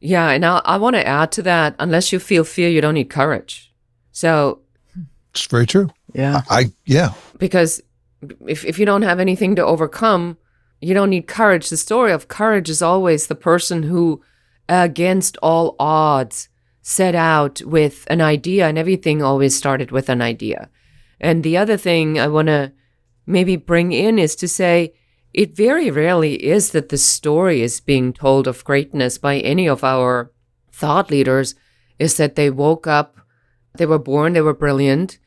Yeah, 0.00 0.30
and 0.30 0.44
I, 0.44 0.60
I 0.64 0.76
want 0.76 0.96
to 0.96 1.06
add 1.06 1.30
to 1.32 1.42
that 1.42 1.76
unless 1.78 2.12
you 2.12 2.18
feel 2.18 2.44
fear, 2.44 2.68
you 2.68 2.80
don't 2.80 2.94
need 2.94 3.10
courage. 3.10 3.72
So, 4.10 4.60
It's 5.30 5.46
very 5.46 5.66
true. 5.66 5.90
Yeah. 6.12 6.42
I, 6.50 6.72
yeah, 6.84 7.14
because 7.38 7.80
if, 8.46 8.64
if 8.64 8.78
you 8.78 8.86
don't 8.86 9.02
have 9.02 9.20
anything 9.20 9.56
to 9.56 9.64
overcome, 9.64 10.36
you 10.80 10.94
don't 10.94 11.10
need 11.10 11.28
courage. 11.28 11.70
The 11.70 11.76
story 11.76 12.12
of 12.12 12.28
courage 12.28 12.68
is 12.68 12.82
always 12.82 13.26
the 13.26 13.34
person 13.36 13.84
who, 13.84 14.20
against 14.68 15.36
all 15.42 15.76
odds, 15.78 16.48
set 16.82 17.14
out 17.14 17.62
with 17.62 18.04
an 18.08 18.20
idea, 18.20 18.66
and 18.66 18.76
everything 18.76 19.22
always 19.22 19.56
started 19.56 19.92
with 19.92 20.08
an 20.08 20.20
idea. 20.20 20.68
And 21.22 21.44
the 21.44 21.56
other 21.56 21.76
thing 21.76 22.18
I 22.18 22.26
want 22.28 22.48
to 22.48 22.72
maybe 23.24 23.56
bring 23.56 23.92
in 23.92 24.18
is 24.18 24.34
to 24.36 24.48
say 24.48 24.92
it 25.32 25.56
very 25.56 25.90
rarely 25.90 26.34
is 26.44 26.72
that 26.72 26.90
the 26.90 26.98
story 26.98 27.62
is 27.62 27.80
being 27.80 28.12
told 28.12 28.46
of 28.46 28.64
greatness 28.64 29.16
by 29.16 29.38
any 29.38 29.66
of 29.66 29.82
our 29.82 30.30
thought 30.72 31.10
leaders, 31.10 31.54
is 31.98 32.16
that 32.16 32.34
they 32.34 32.50
woke 32.50 32.86
up, 32.86 33.16
they 33.78 33.86
were 33.86 33.98
born, 33.98 34.32
they 34.32 34.40
were 34.40 34.52
brilliant, 34.52 35.18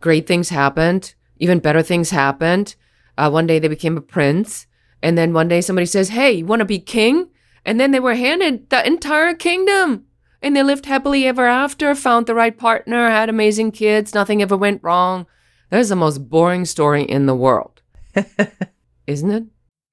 great 0.00 0.26
things 0.26 0.48
happened, 0.48 1.14
even 1.38 1.60
better 1.60 1.82
things 1.82 2.10
happened. 2.10 2.74
Uh, 3.16 3.30
one 3.30 3.46
day 3.46 3.58
they 3.58 3.68
became 3.68 3.96
a 3.96 4.02
prince, 4.02 4.66
and 5.02 5.16
then 5.16 5.32
one 5.32 5.48
day 5.48 5.60
somebody 5.60 5.86
says, 5.86 6.08
Hey, 6.08 6.32
you 6.32 6.46
want 6.46 6.60
to 6.60 6.66
be 6.66 6.80
king? 6.80 7.28
And 7.64 7.78
then 7.78 7.92
they 7.92 8.00
were 8.00 8.16
handed 8.16 8.68
the 8.70 8.86
entire 8.86 9.34
kingdom. 9.34 10.04
And 10.42 10.54
they 10.54 10.62
lived 10.62 10.84
happily 10.84 11.26
ever 11.26 11.46
after, 11.46 11.94
found 11.94 12.26
the 12.26 12.34
right 12.34 12.56
partner, 12.56 13.08
had 13.08 13.30
amazing 13.30 13.72
kids, 13.72 14.12
nothing 14.12 14.42
ever 14.42 14.56
went 14.56 14.82
wrong. 14.82 15.26
That 15.74 15.80
is 15.80 15.88
the 15.88 15.96
most 15.96 16.18
boring 16.28 16.66
story 16.66 17.02
in 17.02 17.26
the 17.26 17.34
world. 17.34 17.82
Isn't 19.08 19.30
it? 19.32 19.44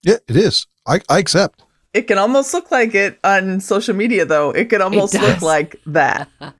yeah, 0.03 0.17
it 0.27 0.35
is. 0.35 0.67
I, 0.85 0.99
I 1.09 1.17
accept. 1.17 1.63
It 1.91 2.03
can 2.03 2.19
almost 2.19 2.53
look 2.53 2.69
like 2.69 2.93
it 2.93 3.17
on 3.23 3.59
social 3.61 3.95
media, 3.95 4.23
though. 4.23 4.51
It 4.51 4.69
can 4.69 4.83
almost 4.83 5.15
look 5.15 5.41
like 5.41 5.77
that. 5.87 6.29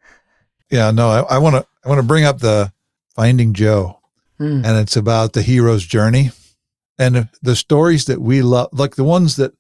Yeah, 0.72 0.90
no, 0.90 1.10
I 1.30 1.38
want 1.38 1.56
to, 1.58 1.68
I 1.86 1.90
want 1.90 2.00
to 2.00 2.08
bring 2.08 2.24
up 2.24 2.40
the 2.40 2.72
Finding 3.14 3.54
Joe. 3.54 4.00
Hmm. 4.40 4.66
and 4.66 4.80
it's 4.80 4.96
about 4.96 5.34
the 5.34 5.44
hero's 5.44 5.86
journey 5.86 6.32
and 6.98 7.30
the 7.44 7.56
stories 7.56 8.06
that 8.06 8.22
we 8.22 8.42
love 8.42 8.70
like 8.72 8.96
the 8.96 9.04
ones 9.04 9.36
that 9.36 9.54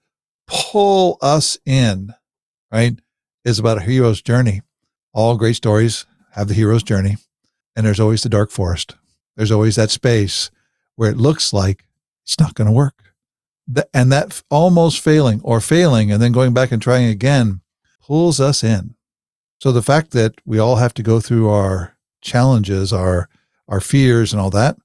pull 0.47 1.19
us 1.21 1.59
in 1.67 2.15
right 2.71 2.97
is 3.45 3.59
about 3.59 3.77
a 3.77 3.81
hero's 3.81 4.23
journey 4.23 4.61
all 5.13 5.37
great 5.37 5.57
stories 5.57 6.07
have 6.31 6.47
the 6.47 6.55
hero's 6.55 6.81
journey 6.81 7.17
and 7.75 7.85
there's 7.85 7.99
always 7.99 8.23
the 8.23 8.29
dark 8.29 8.49
forest 8.49 8.95
there's 9.35 9.51
always 9.51 9.75
that 9.75 9.89
space 9.89 10.51
where 10.95 11.09
it 11.09 11.17
looks 11.17 11.53
like 11.53 11.85
it's 12.23 12.39
not 12.39 12.55
going 12.55 12.67
to 12.67 12.73
work 12.73 13.13
and 13.93 14.11
that 14.11 14.41
almost 14.49 14.99
failing 14.99 15.39
or 15.43 15.61
failing 15.61 16.11
and 16.11 16.21
then 16.21 16.31
going 16.31 16.53
back 16.53 16.71
and 16.71 16.81
trying 16.81 17.07
again 17.07 17.61
pulls 18.01 18.39
us 18.39 18.63
in 18.63 18.95
so 19.59 19.71
the 19.71 19.81
fact 19.81 20.11
that 20.11 20.33
we 20.45 20.59
all 20.59 20.77
have 20.77 20.93
to 20.93 21.03
go 21.03 21.19
through 21.19 21.49
our 21.49 21.95
challenges 22.21 22.91
our 22.91 23.29
our 23.67 23.79
fears 23.79 24.33
and 24.33 24.41
all 24.41 24.49
that 24.49 24.77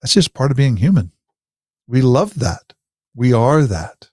that's 0.00 0.14
just 0.14 0.34
part 0.34 0.50
of 0.50 0.56
being 0.56 0.76
human. 0.76 1.12
We 1.86 2.02
love 2.02 2.38
that. 2.38 2.74
We 3.14 3.32
are 3.32 3.62
that. 3.62 4.10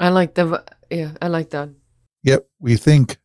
I 0.00 0.08
like 0.08 0.34
the, 0.34 0.64
yeah, 0.90 1.12
I 1.20 1.28
like 1.28 1.50
that. 1.50 1.70
Yet 2.22 2.46
we 2.60 2.76
think 2.76 3.18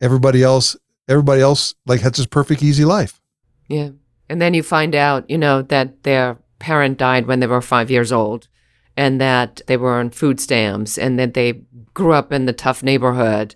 everybody 0.00 0.42
else, 0.42 0.76
everybody 1.08 1.40
else 1.40 1.74
like 1.86 2.00
has 2.00 2.12
this 2.12 2.26
perfect, 2.26 2.62
easy 2.62 2.84
life. 2.84 3.20
Yeah. 3.68 3.90
And 4.28 4.40
then 4.40 4.54
you 4.54 4.62
find 4.62 4.94
out, 4.94 5.28
you 5.28 5.38
know, 5.38 5.62
that 5.62 6.02
their 6.04 6.38
parent 6.58 6.98
died 6.98 7.26
when 7.26 7.40
they 7.40 7.46
were 7.46 7.60
five 7.60 7.90
years 7.90 8.12
old 8.12 8.48
and 8.96 9.20
that 9.20 9.60
they 9.66 9.76
were 9.76 9.94
on 9.94 10.10
food 10.10 10.40
stamps 10.40 10.98
and 10.98 11.18
that 11.18 11.34
they 11.34 11.62
grew 11.94 12.12
up 12.12 12.32
in 12.32 12.46
the 12.46 12.52
tough 12.52 12.82
neighborhood. 12.82 13.54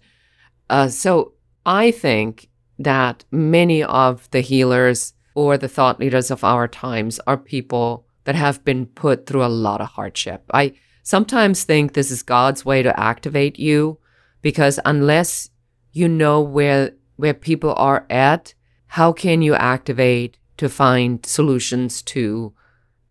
Uh, 0.69 0.89
so 0.89 1.33
I 1.65 1.91
think 1.91 2.49
that 2.79 3.25
many 3.31 3.83
of 3.83 4.31
the 4.31 4.41
healers 4.41 5.15
or 5.35 5.57
the 5.57 5.69
thought 5.69 6.01
leaders 6.01 6.31
of 6.31 6.43
our 6.43 6.67
times 6.67 7.21
are 7.27 7.37
people 7.37 8.07
that 8.25 8.35
have 8.35 8.65
been 8.65 8.87
put 8.87 9.27
through 9.27 9.45
a 9.45 9.49
lot 9.49 9.81
of 9.81 9.89
hardship. 9.89 10.45
I 10.53 10.75
sometimes 11.03 11.65
think 11.65 11.93
this 11.93 12.11
is 12.11 12.23
God's 12.23 12.65
way 12.65 12.83
to 12.83 12.99
activate 12.99 13.59
you 13.59 13.99
because 14.43 14.81
unless 14.85 15.51
you 15.93 16.09
know 16.09 16.41
where 16.41 16.93
where 17.17 17.35
people 17.35 17.75
are 17.77 18.05
at, 18.11 18.53
how 18.89 19.13
can 19.13 19.41
you 19.41 19.55
activate 19.55 20.37
to 20.57 20.69
find 20.69 21.25
solutions 21.27 22.03
to 22.03 22.55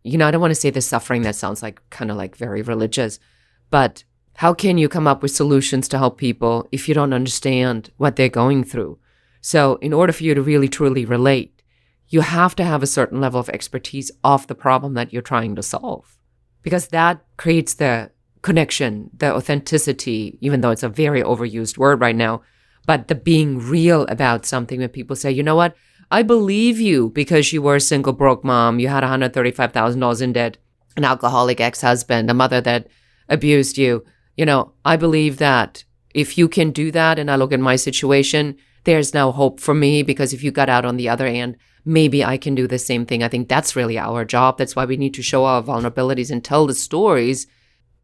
you 0.06 0.20
know, 0.20 0.28
I 0.28 0.32
don't 0.32 0.40
want 0.40 0.52
to 0.52 0.56
say 0.56 0.70
the 0.70 0.82
suffering 0.82 1.24
that 1.24 1.36
sounds 1.36 1.64
like 1.64 1.82
kind 1.90 2.12
of 2.12 2.18
like 2.18 2.36
very 2.36 2.62
religious, 2.62 3.20
but 3.72 4.04
how 4.36 4.54
can 4.54 4.78
you 4.78 4.88
come 4.88 5.08
up 5.08 5.24
with 5.24 5.32
solutions 5.32 5.88
to 5.88 5.98
help 5.98 6.20
people 6.20 6.68
if 6.72 6.88
you 6.88 6.94
don't 6.94 7.12
understand 7.12 7.90
what 7.98 8.16
they're 8.16 8.30
going 8.30 8.64
through? 8.64 9.00
So, 9.42 9.76
in 9.82 9.94
order 9.94 10.14
for 10.14 10.24
you 10.24 10.36
to 10.36 10.44
really 10.44 10.70
truly 10.70 11.06
relate, 11.06 11.64
you 12.10 12.22
have 12.22 12.56
to 12.58 12.64
have 12.64 12.84
a 12.84 12.88
certain 12.88 13.20
level 13.20 13.40
of 13.40 13.50
expertise 13.50 14.12
of 14.24 14.46
the 14.46 14.54
problem 14.54 14.94
that 14.94 15.12
you're 15.12 15.24
trying 15.24 15.56
to 15.56 15.64
solve 15.64 16.20
because 16.62 16.90
that 16.90 17.26
creates 17.38 17.74
the 17.74 18.12
connection, 18.44 19.10
the 19.18 19.34
authenticity, 19.34 20.38
even 20.40 20.62
though 20.62 20.72
it's 20.72 20.84
a 20.84 20.90
very 20.90 21.24
overused 21.24 21.80
word 21.80 22.00
right 22.00 22.16
now, 22.16 22.44
but 22.86 23.08
the 23.08 23.16
being 23.16 23.58
real 23.58 24.04
about 24.04 24.46
something 24.46 24.80
when 24.80 24.90
people 24.90 25.16
say, 25.16 25.32
you 25.32 25.42
know 25.42 25.56
what, 25.56 25.76
I 26.12 26.24
believe 26.24 26.80
you 26.80 27.10
because 27.10 27.52
you 27.52 27.62
were 27.62 27.78
a 27.78 27.82
single 27.82 28.14
broke 28.14 28.44
mom, 28.44 28.80
you 28.80 28.88
had 28.88 29.04
$135,000 29.04 30.22
in 30.22 30.34
debt, 30.34 30.58
an 30.96 31.04
alcoholic 31.04 31.60
ex 31.60 31.82
husband, 31.82 32.30
a 32.30 32.34
mother 32.34 32.62
that 32.62 32.88
abused 33.30 33.78
you. 33.78 34.04
You 34.38 34.46
know, 34.46 34.74
I 34.84 34.96
believe 34.96 35.38
that 35.38 35.84
if 36.14 36.38
you 36.38 36.48
can 36.48 36.72
do 36.72 36.92
that, 36.92 37.20
and 37.20 37.30
I 37.30 37.36
look 37.36 37.52
at 37.52 37.60
my 37.60 37.76
situation, 37.76 38.58
there's 38.86 39.14
now 39.14 39.32
hope 39.32 39.60
for 39.60 39.74
me 39.74 40.04
because 40.04 40.32
if 40.32 40.44
you 40.44 40.52
got 40.52 40.70
out 40.70 40.86
on 40.86 40.98
the 40.98 41.10
other 41.10 41.26
end, 41.26 41.58
maybe 41.84 42.24
I 42.24 42.38
can 42.38 42.56
do 42.56 42.68
the 42.68 42.80
same 42.80 43.06
thing. 43.06 43.24
I 43.24 43.28
think 43.28 43.50
that's 43.50 43.76
really 43.76 43.98
our 43.98 44.26
job. 44.26 44.58
That's 44.58 44.76
why 44.76 44.86
we 44.86 44.98
need 44.98 45.14
to 45.16 45.22
show 45.22 45.46
our 45.46 45.62
vulnerabilities 45.62 46.32
and 46.32 46.44
tell 46.44 46.68
the 46.68 46.74
stories 46.74 47.48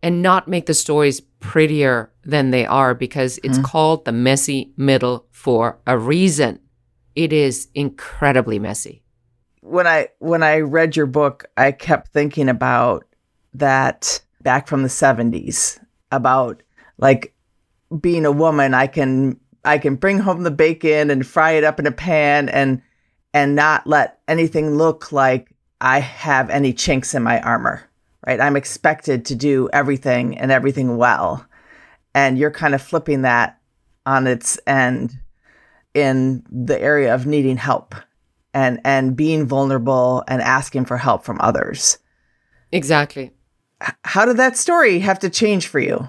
and 0.04 0.22
not 0.22 0.48
make 0.48 0.66
the 0.66 0.74
stories 0.74 1.22
prettier 1.40 2.12
than 2.24 2.52
they 2.52 2.66
are 2.66 2.94
because 2.94 3.40
it's 3.44 3.58
mm-hmm. 3.58 3.66
called 3.66 4.06
the 4.06 4.12
messy 4.12 4.74
middle 4.78 5.26
for 5.32 5.80
a 5.86 5.98
reason. 5.98 6.60
It 7.16 7.34
is 7.34 7.68
incredibly 7.74 8.60
messy. 8.60 9.04
when 9.62 9.88
I 9.88 10.10
when 10.20 10.44
I 10.44 10.60
read 10.60 10.96
your 10.96 11.06
book, 11.06 11.46
I 11.56 11.72
kept 11.72 12.12
thinking 12.12 12.50
about 12.50 13.06
that 13.54 14.22
back 14.42 14.68
from 14.68 14.82
the 14.82 14.90
70s 14.90 15.80
about 16.12 16.64
like 16.98 17.34
being 18.00 18.26
a 18.26 18.32
woman, 18.32 18.74
I 18.74 18.88
can 18.88 19.40
I 19.64 19.78
can 19.78 19.96
bring 19.96 20.20
home 20.20 20.44
the 20.44 20.52
bacon 20.52 21.10
and 21.10 21.26
fry 21.26 21.52
it 21.52 21.64
up 21.64 21.80
in 21.80 21.88
a 21.88 21.92
pan 21.92 22.50
and 22.50 22.82
and 23.34 23.56
not 23.56 23.88
let 23.88 24.20
anything 24.28 24.72
look 24.72 25.12
like 25.12 25.54
I 25.80 26.00
have 26.00 26.50
any 26.50 26.74
chinks 26.74 27.14
in 27.14 27.24
my 27.24 27.40
armor. 27.42 27.84
Right? 28.26 28.40
I'm 28.40 28.56
expected 28.56 29.26
to 29.26 29.36
do 29.36 29.70
everything 29.74 30.38
and 30.38 30.52
everything 30.52 30.98
well. 30.98 31.46
And 32.14 32.38
you're 32.38 32.52
kind 32.52 32.76
of 32.76 32.82
flipping 32.82 33.24
that 33.24 33.60
on 34.06 34.28
its 34.28 34.60
end 34.68 35.20
in 35.94 36.44
the 36.50 36.80
area 36.82 37.14
of 37.14 37.26
needing 37.26 37.58
help 37.58 37.96
and 38.54 38.80
and 38.84 39.16
being 39.16 39.46
vulnerable 39.46 40.24
and 40.28 40.42
asking 40.42 40.86
for 40.86 40.98
help 40.98 41.24
from 41.24 41.40
others. 41.42 41.98
Exactly. 42.72 43.32
How 44.04 44.26
did 44.26 44.38
that 44.38 44.58
story 44.58 45.00
have 45.00 45.20
to 45.20 45.30
change 45.30 45.68
for 45.68 45.80
you? 45.80 46.08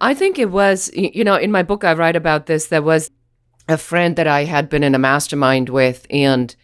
I 0.00 0.14
think 0.14 0.38
it 0.38 0.50
was, 0.50 0.90
you 0.94 1.24
know, 1.24 1.36
in 1.36 1.50
my 1.50 1.62
book, 1.62 1.84
I 1.84 1.94
write 1.94 2.16
about 2.16 2.46
this. 2.46 2.68
There 2.68 2.82
was 2.82 3.10
a 3.68 3.76
friend 3.76 4.16
that 4.16 4.26
I 4.26 4.44
had 4.44 4.68
been 4.68 4.84
in 4.84 4.94
a 4.94 4.98
mastermind 4.98 5.68
with, 5.68 6.06
and 6.10 6.54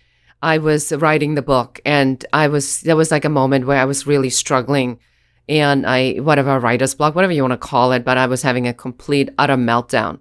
I 0.43 0.59
was 0.59 0.93
writing 0.93 1.35
the 1.35 1.43
book, 1.43 1.81
and 1.85 2.25
I 2.33 2.49
was, 2.49 2.83
there 2.83 2.97
was 2.97 3.11
like 3.11 3.25
a 3.25 3.31
moment 3.31 3.67
where 3.67 3.81
I 3.81 3.87
was 3.87 4.07
really 4.07 4.31
struggling, 4.31 5.01
and 5.49 5.87
I, 5.87 6.14
whatever, 6.17 6.61
writer's 6.61 6.95
block, 6.95 7.14
whatever 7.14 7.33
you 7.33 7.43
want 7.43 7.53
to 7.53 7.59
call 7.59 7.93
it, 7.93 8.05
but 8.05 8.19
I 8.19 8.27
was 8.27 8.43
having 8.43 8.69
a 8.69 8.75
complete, 8.75 9.31
utter 9.37 9.57
meltdown. 9.57 10.21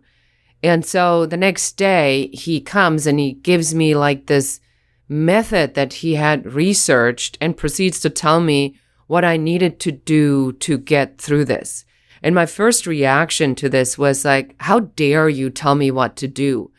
And 0.64 0.86
so 0.86 1.26
the 1.26 1.38
next 1.38 1.74
day, 1.74 2.30
he 2.32 2.62
comes 2.62 3.06
and 3.06 3.20
he 3.20 3.34
gives 3.34 3.76
me 3.76 3.96
like 3.96 4.28
this 4.28 4.62
method 5.10 5.74
that 5.74 5.94
he 5.94 6.16
had 6.16 6.54
researched 6.54 7.38
and 7.42 7.58
proceeds 7.58 8.00
to 8.00 8.10
tell 8.10 8.40
me 8.40 8.80
what 9.08 9.26
I 9.26 9.36
needed 9.36 9.80
to 9.82 9.92
do 9.92 10.54
to 10.54 10.78
get 10.78 11.20
through 11.20 11.46
this. 11.46 11.86
And 12.24 12.34
my 12.34 12.46
first 12.46 12.88
reaction 12.88 13.54
to 13.56 13.68
this 13.68 13.98
was 13.98 14.24
like, 14.24 14.56
how 14.60 14.80
dare 14.80 15.28
you 15.28 15.50
tell 15.50 15.76
me 15.76 15.92
what 15.92 16.16
to 16.16 16.28
do? 16.28 16.72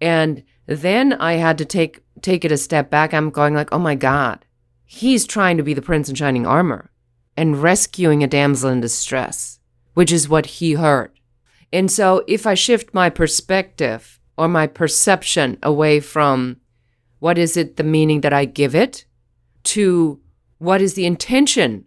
And 0.00 0.42
then 0.64 1.12
I 1.12 1.34
had 1.34 1.58
to 1.58 1.64
take 1.64 2.02
take 2.22 2.46
it 2.46 2.50
a 2.50 2.56
step 2.56 2.88
back. 2.88 3.12
I'm 3.12 3.28
going 3.28 3.54
like, 3.54 3.68
oh 3.72 3.78
my 3.78 3.94
God, 3.94 4.46
he's 4.86 5.26
trying 5.26 5.58
to 5.58 5.62
be 5.62 5.74
the 5.74 5.82
prince 5.82 6.08
in 6.08 6.14
shining 6.14 6.46
armor 6.46 6.90
and 7.36 7.62
rescuing 7.62 8.24
a 8.24 8.26
damsel 8.26 8.70
in 8.70 8.80
distress, 8.80 9.60
which 9.92 10.10
is 10.10 10.28
what 10.28 10.46
he 10.46 10.72
heard. 10.72 11.15
And 11.72 11.90
so 11.90 12.24
if 12.26 12.46
I 12.46 12.54
shift 12.54 12.94
my 12.94 13.10
perspective 13.10 14.20
or 14.36 14.48
my 14.48 14.66
perception 14.66 15.58
away 15.62 16.00
from 16.00 16.58
what 17.18 17.38
is 17.38 17.56
it, 17.56 17.76
the 17.76 17.84
meaning 17.84 18.20
that 18.20 18.32
I 18.32 18.44
give 18.44 18.74
it, 18.74 19.04
to 19.64 20.20
what 20.58 20.80
is 20.80 20.94
the 20.94 21.06
intention 21.06 21.84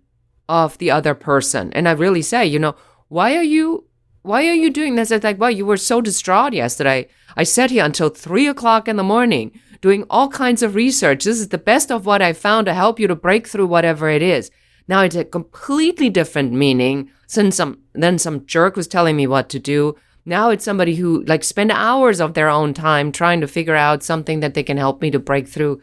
of 0.49 0.77
the 0.79 0.91
other 0.91 1.13
person. 1.13 1.71
And 1.73 1.87
I 1.87 1.91
really 1.91 2.21
say, 2.21 2.45
you 2.45 2.59
know, 2.59 2.75
why 3.07 3.35
are 3.35 3.43
you 3.43 3.85
why 4.21 4.45
are 4.47 4.53
you 4.53 4.69
doing 4.69 4.95
this? 4.95 5.11
It's 5.11 5.23
like, 5.23 5.39
well, 5.39 5.49
you 5.49 5.65
were 5.65 5.77
so 5.77 6.01
distraught 6.01 6.53
yesterday. 6.53 7.07
I 7.37 7.43
sat 7.43 7.71
here 7.71 7.85
until 7.85 8.09
three 8.09 8.47
o'clock 8.47 8.87
in 8.87 8.97
the 8.97 9.03
morning 9.03 9.57
doing 9.79 10.03
all 10.09 10.27
kinds 10.27 10.61
of 10.61 10.75
research. 10.75 11.23
This 11.23 11.39
is 11.39 11.49
the 11.49 11.57
best 11.57 11.89
of 11.89 12.05
what 12.05 12.21
I 12.21 12.33
found 12.33 12.65
to 12.65 12.73
help 12.73 12.99
you 12.99 13.07
to 13.07 13.15
break 13.15 13.47
through 13.47 13.67
whatever 13.67 14.09
it 14.09 14.21
is. 14.21 14.51
Now 14.89 15.03
it's 15.03 15.15
a 15.15 15.23
completely 15.23 16.09
different 16.09 16.51
meaning 16.51 17.11
since 17.27 17.55
some 17.57 17.77
then 17.93 18.17
some 18.17 18.47
jerk 18.47 18.75
was 18.75 18.87
telling 18.87 19.15
me 19.15 19.27
what 19.27 19.47
to 19.49 19.59
do. 19.59 19.95
Now 20.25 20.49
it's 20.49 20.65
somebody 20.65 20.95
who 20.95 21.23
like 21.25 21.43
spend 21.43 21.71
hours 21.71 22.19
of 22.19 22.33
their 22.33 22.49
own 22.49 22.73
time 22.73 23.11
trying 23.11 23.39
to 23.41 23.47
figure 23.47 23.75
out 23.75 24.01
something 24.01 24.39
that 24.39 24.55
they 24.55 24.63
can 24.63 24.77
help 24.77 24.99
me 24.99 25.11
to 25.11 25.19
break 25.19 25.47
through 25.47 25.81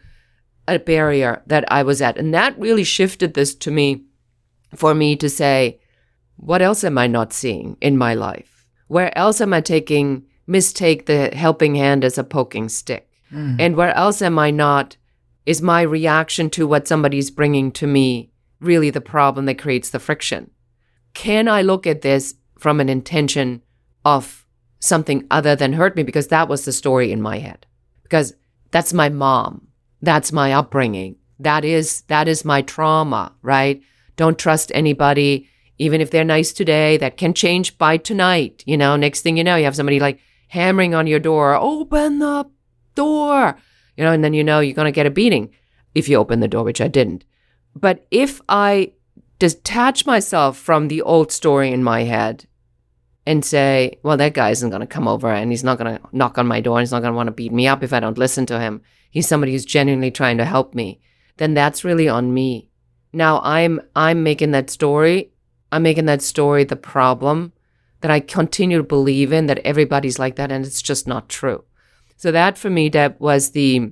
a 0.67 0.77
barrier 0.77 1.41
that 1.47 1.63
I 1.71 1.83
was 1.83 2.01
at. 2.01 2.17
And 2.17 2.33
that 2.33 2.59
really 2.59 2.83
shifted 2.83 3.33
this 3.33 3.55
to 3.55 3.71
me 3.71 4.03
for 4.75 4.93
me 4.93 5.15
to 5.15 5.29
say, 5.29 5.79
what 6.35 6.61
else 6.61 6.83
am 6.83 6.97
I 6.97 7.07
not 7.07 7.31
seeing 7.31 7.77
in 7.79 7.97
my 7.97 8.13
life? 8.13 8.65
Where 8.87 9.17
else 9.17 9.39
am 9.39 9.53
I 9.53 9.61
taking 9.61 10.25
mistake 10.47 11.05
the 11.05 11.33
helping 11.33 11.75
hand 11.75 12.03
as 12.03 12.17
a 12.17 12.25
poking 12.25 12.67
stick? 12.67 13.09
Mm. 13.31 13.55
And 13.57 13.75
where 13.77 13.95
else 13.95 14.21
am 14.21 14.37
I 14.37 14.51
not 14.51 14.97
is 15.45 15.61
my 15.61 15.81
reaction 15.81 16.49
to 16.51 16.67
what 16.67 16.89
somebody's 16.89 17.31
bringing 17.31 17.71
to 17.71 17.87
me 17.87 18.31
really 18.59 18.89
the 18.89 19.01
problem 19.01 19.45
that 19.45 19.59
creates 19.59 19.89
the 19.89 19.99
friction? 19.99 20.51
Can 21.13 21.47
I 21.47 21.61
look 21.61 21.87
at 21.87 22.01
this 22.01 22.35
from 22.57 22.79
an 22.79 22.89
intention 22.89 23.61
of 24.05 24.45
something 24.79 25.25
other 25.31 25.55
than 25.55 25.73
hurt 25.73 25.95
me? 25.95 26.03
Because 26.03 26.27
that 26.27 26.47
was 26.47 26.65
the 26.65 26.71
story 26.71 27.11
in 27.11 27.21
my 27.21 27.39
head. 27.39 27.65
Because 28.03 28.33
that's 28.71 28.93
my 28.93 29.09
mom. 29.09 29.67
That's 30.01 30.31
my 30.31 30.53
upbringing. 30.53 31.15
That 31.39 31.65
is 31.65 32.01
that 32.01 32.27
is 32.27 32.45
my 32.45 32.61
trauma, 32.61 33.33
right? 33.41 33.81
Don't 34.15 34.39
trust 34.39 34.71
anybody, 34.73 35.49
even 35.77 36.01
if 36.01 36.09
they're 36.09 36.23
nice 36.23 36.51
today. 36.51 36.97
That 36.97 37.17
can 37.17 37.33
change 37.33 37.77
by 37.77 37.97
tonight. 37.97 38.63
You 38.65 38.77
know, 38.77 38.95
next 38.95 39.21
thing 39.21 39.37
you 39.37 39.43
know, 39.43 39.55
you 39.55 39.65
have 39.65 39.75
somebody 39.75 39.99
like 39.99 40.19
hammering 40.49 40.95
on 40.95 41.07
your 41.07 41.19
door, 41.19 41.55
open 41.55 42.19
the 42.19 42.45
door. 42.95 43.57
You 43.95 44.03
know, 44.03 44.11
and 44.11 44.23
then 44.23 44.33
you 44.33 44.43
know 44.43 44.59
you're 44.59 44.75
gonna 44.75 44.91
get 44.91 45.05
a 45.05 45.11
beating 45.11 45.49
if 45.93 46.09
you 46.09 46.17
open 46.17 46.39
the 46.39 46.47
door, 46.47 46.63
which 46.63 46.81
I 46.81 46.87
didn't. 46.87 47.23
But 47.79 48.07
if 48.09 48.41
I 48.49 48.93
detach 49.39 50.05
myself 50.05 50.57
from 50.57 50.87
the 50.87 51.01
old 51.03 51.31
story 51.31 51.71
in 51.71 51.83
my 51.83 52.03
head 52.03 52.47
and 53.25 53.45
say, 53.45 53.99
well, 54.03 54.17
that 54.17 54.33
guy 54.33 54.49
isn't 54.49 54.69
going 54.69 54.81
to 54.81 54.87
come 54.87 55.07
over 55.07 55.31
and 55.31 55.51
he's 55.51 55.63
not 55.63 55.77
going 55.77 55.95
to 55.95 56.01
knock 56.11 56.37
on 56.37 56.47
my 56.47 56.59
door 56.59 56.77
and 56.77 56.83
he's 56.83 56.91
not 56.91 57.01
going 57.01 57.11
to 57.11 57.15
want 57.15 57.27
to 57.27 57.33
beat 57.33 57.51
me 57.51 57.67
up 57.67 57.83
if 57.83 57.93
I 57.93 57.99
don't 57.99 58.17
listen 58.17 58.45
to 58.47 58.59
him. 58.59 58.81
He's 59.11 59.27
somebody 59.27 59.51
who's 59.51 59.65
genuinely 59.65 60.09
trying 60.09 60.37
to 60.37 60.45
help 60.45 60.73
me. 60.73 60.99
Then 61.37 61.53
that's 61.53 61.83
really 61.83 62.09
on 62.09 62.33
me. 62.33 62.71
Now 63.13 63.41
I'm 63.43 63.79
I'm 63.95 64.23
making 64.23 64.51
that 64.51 64.69
story, 64.69 65.31
I'm 65.71 65.83
making 65.83 66.05
that 66.05 66.21
story 66.21 66.63
the 66.63 66.75
problem 66.75 67.53
that 68.01 68.11
I 68.11 68.19
continue 68.19 68.77
to 68.77 68.83
believe 68.83 69.31
in 69.31 69.47
that 69.47 69.59
everybody's 69.59 70.19
like 70.19 70.35
that 70.37 70.51
and 70.51 70.65
it's 70.65 70.81
just 70.81 71.07
not 71.07 71.29
true. 71.29 71.63
So 72.15 72.31
that 72.31 72.57
for 72.57 72.69
me 72.69 72.89
that 72.89 73.21
was 73.21 73.51
the 73.51 73.91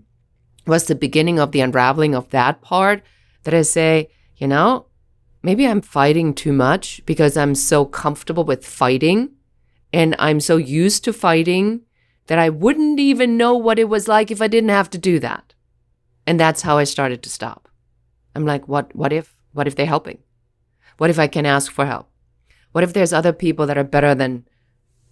was 0.65 0.85
the 0.85 0.95
beginning 0.95 1.39
of 1.39 1.51
the 1.51 1.61
unraveling 1.61 2.15
of 2.15 2.29
that 2.29 2.61
part 2.61 3.03
that 3.45 3.53
I 3.53 3.61
say, 3.61 4.09
you 4.37 4.47
know, 4.47 4.87
maybe 5.41 5.65
I'm 5.65 5.81
fighting 5.81 6.33
too 6.33 6.51
much 6.51 7.01
because 7.05 7.37
I'm 7.37 7.55
so 7.55 7.85
comfortable 7.85 8.43
with 8.43 8.65
fighting 8.65 9.31
and 9.93 10.15
I'm 10.19 10.39
so 10.39 10.57
used 10.57 11.03
to 11.05 11.13
fighting 11.13 11.81
that 12.27 12.39
I 12.39 12.49
wouldn't 12.49 12.99
even 12.99 13.37
know 13.37 13.55
what 13.55 13.79
it 13.79 13.87
was 13.87 14.07
like 14.07 14.31
if 14.31 14.41
I 14.41 14.47
didn't 14.47 14.71
have 14.71 14.89
to 14.89 14.97
do 14.97 15.19
that. 15.19 15.53
And 16.27 16.39
that's 16.39 16.63
how 16.63 16.77
I 16.77 16.83
started 16.83 17.21
to 17.23 17.29
stop. 17.29 17.69
I'm 18.35 18.45
like, 18.45 18.67
what 18.67 18.93
what 18.95 19.13
if 19.13 19.37
what 19.53 19.67
if 19.67 19.75
they're 19.75 19.85
helping? 19.85 20.17
What 20.97 21.09
if 21.09 21.19
I 21.19 21.27
can 21.27 21.45
ask 21.45 21.71
for 21.71 21.85
help? 21.85 22.09
What 22.71 22.83
if 22.83 22.93
there's 22.93 23.13
other 23.13 23.31
people 23.31 23.67
that 23.67 23.77
are 23.77 23.83
better 23.83 24.15
than 24.15 24.45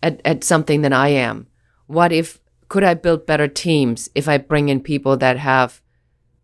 at, 0.01 0.21
at 0.25 0.43
something 0.43 0.81
than 0.81 0.91
I 0.91 1.09
am? 1.09 1.47
What 1.85 2.11
if 2.11 2.41
could 2.67 2.83
I 2.83 2.95
build 2.95 3.27
better 3.27 3.47
teams 3.47 4.09
if 4.15 4.27
I 4.27 4.39
bring 4.39 4.69
in 4.69 4.81
people 4.81 5.15
that 5.17 5.37
have 5.37 5.82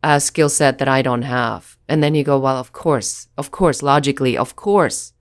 a 0.03 0.19
skill 0.19 0.49
set 0.49 0.77
that 0.77 0.88
I 0.88 1.01
don't 1.01 1.23
have. 1.23 1.77
And 1.88 2.03
then 2.03 2.15
you 2.15 2.23
go, 2.23 2.39
well, 2.39 2.57
of 2.57 2.71
course, 2.71 3.27
of 3.38 3.51
course, 3.51 3.81
logically, 3.81 4.38
of 4.38 4.55
course. 4.55 5.13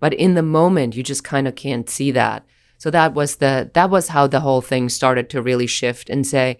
But 0.00 0.14
in 0.14 0.34
the 0.34 0.42
moment, 0.42 0.96
you 0.96 1.02
just 1.02 1.24
kind 1.24 1.48
of 1.48 1.54
can't 1.54 1.88
see 1.88 2.10
that. 2.12 2.44
So 2.78 2.90
that 2.90 3.14
was 3.14 3.36
the 3.36 3.70
that 3.74 3.90
was 3.90 4.08
how 4.08 4.26
the 4.26 4.40
whole 4.40 4.60
thing 4.60 4.88
started 4.88 5.30
to 5.30 5.42
really 5.42 5.66
shift 5.66 6.10
and 6.10 6.26
say, 6.26 6.58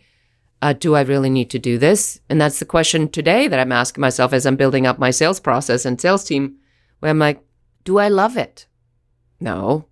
uh, 0.63 0.73
do 0.73 0.95
I 0.95 1.03
really 1.03 1.29
need 1.29 1.51
to 1.51 1.59
do 1.59 1.77
this? 1.77 2.21
And 2.31 2.41
that's 2.41 2.59
the 2.59 2.65
question 2.65 3.09
today 3.09 3.49
that 3.49 3.61
I'm 3.61 3.73
asking 3.73 4.01
myself 4.01 4.33
as 4.33 4.47
I'm 4.47 4.57
building 4.57 4.87
up 4.87 4.99
my 4.99 5.11
sales 5.11 5.41
process 5.41 5.85
and 5.85 6.01
sales 6.01 6.25
team, 6.25 6.57
where 7.01 7.11
I'm 7.11 7.19
like, 7.19 7.43
do 7.85 7.99
I 7.99 8.09
love 8.09 8.37
it? 8.37 8.67
No. 9.39 9.87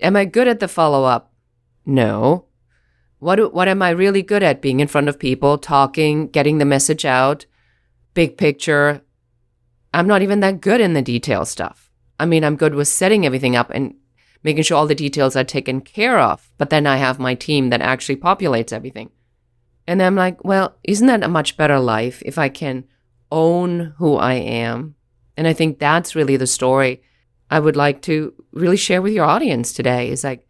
Am 0.00 0.14
I 0.14 0.24
good 0.24 0.46
at 0.46 0.60
the 0.60 0.68
follow 0.68 1.04
up? 1.04 1.32
No. 1.84 2.45
What 3.18 3.54
what 3.54 3.68
am 3.68 3.82
I 3.82 3.90
really 3.90 4.22
good 4.22 4.42
at? 4.42 4.60
Being 4.60 4.80
in 4.80 4.88
front 4.88 5.08
of 5.08 5.18
people, 5.18 5.58
talking, 5.58 6.28
getting 6.28 6.58
the 6.58 6.64
message 6.64 7.04
out, 7.04 7.46
big 8.14 8.36
picture. 8.36 9.02
I'm 9.94 10.06
not 10.06 10.22
even 10.22 10.40
that 10.40 10.60
good 10.60 10.80
in 10.80 10.92
the 10.92 11.02
detail 11.02 11.44
stuff. 11.44 11.90
I 12.20 12.26
mean, 12.26 12.44
I'm 12.44 12.56
good 12.56 12.74
with 12.74 12.88
setting 12.88 13.24
everything 13.24 13.56
up 13.56 13.70
and 13.70 13.94
making 14.42 14.62
sure 14.62 14.76
all 14.76 14.86
the 14.86 14.94
details 14.94 15.36
are 15.36 15.44
taken 15.44 15.80
care 15.80 16.18
of, 16.18 16.50
but 16.58 16.70
then 16.70 16.86
I 16.86 16.96
have 16.96 17.18
my 17.18 17.34
team 17.34 17.70
that 17.70 17.80
actually 17.80 18.16
populates 18.16 18.72
everything. 18.72 19.10
And 19.86 20.02
I'm 20.02 20.14
like, 20.14 20.44
well, 20.44 20.76
isn't 20.84 21.06
that 21.06 21.22
a 21.22 21.28
much 21.28 21.56
better 21.56 21.78
life 21.78 22.22
if 22.24 22.38
I 22.38 22.48
can 22.48 22.84
own 23.32 23.94
who 23.98 24.16
I 24.16 24.34
am? 24.34 24.94
And 25.36 25.46
I 25.46 25.52
think 25.52 25.78
that's 25.78 26.14
really 26.14 26.36
the 26.36 26.46
story 26.46 27.02
I 27.50 27.60
would 27.60 27.76
like 27.76 28.02
to 28.02 28.34
really 28.52 28.76
share 28.76 29.02
with 29.02 29.12
your 29.12 29.24
audience 29.24 29.72
today 29.72 30.10
is 30.10 30.24
like 30.24 30.45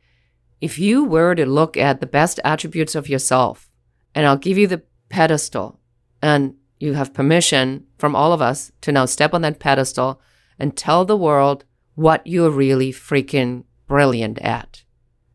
if 0.61 0.79
you 0.79 1.05
were 1.05 1.35
to 1.35 1.47
look 1.47 1.77
at 1.77 2.01
the 2.01 2.07
best 2.07 2.41
attributes 2.45 2.95
of 2.95 3.09
yourself, 3.09 3.69
and 4.15 4.27
I'll 4.27 4.37
give 4.37 4.59
you 4.59 4.67
the 4.67 4.83
pedestal, 5.09 5.81
and 6.23 6.55
you 6.79 6.95
have 6.95 7.15
permission 7.15 7.87
from 7.99 8.15
all 8.15 8.33
of 8.33 8.43
us 8.43 8.73
to 8.83 8.93
now 8.93 9.07
step 9.07 9.35
on 9.35 9.43
that 9.43 9.59
pedestal 9.59 10.21
and 10.59 10.77
tell 10.77 11.05
the 11.05 11.17
world 11.17 11.65
what 11.95 12.27
you're 12.27 12.51
really 12.51 12.93
freaking 12.93 13.65
brilliant 13.87 14.39
at. 14.39 14.83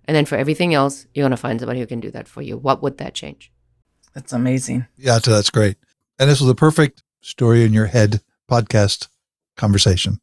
And 0.05 0.15
then 0.15 0.25
for 0.25 0.35
everything 0.35 0.73
else, 0.73 1.07
you're 1.13 1.23
going 1.23 1.31
to 1.31 1.37
find 1.37 1.59
somebody 1.59 1.79
who 1.79 1.87
can 1.87 1.99
do 1.99 2.11
that 2.11 2.27
for 2.27 2.41
you. 2.41 2.57
What 2.57 2.81
would 2.81 2.97
that 2.97 3.13
change? 3.13 3.51
That's 4.13 4.33
amazing. 4.33 4.87
Yeah, 4.97 5.19
so 5.19 5.31
that's 5.31 5.49
great. 5.49 5.77
And 6.19 6.29
this 6.29 6.41
was 6.41 6.49
a 6.49 6.55
perfect 6.55 7.03
story 7.21 7.63
in 7.63 7.73
your 7.73 7.85
head 7.85 8.21
podcast 8.49 9.07
conversation 9.55 10.19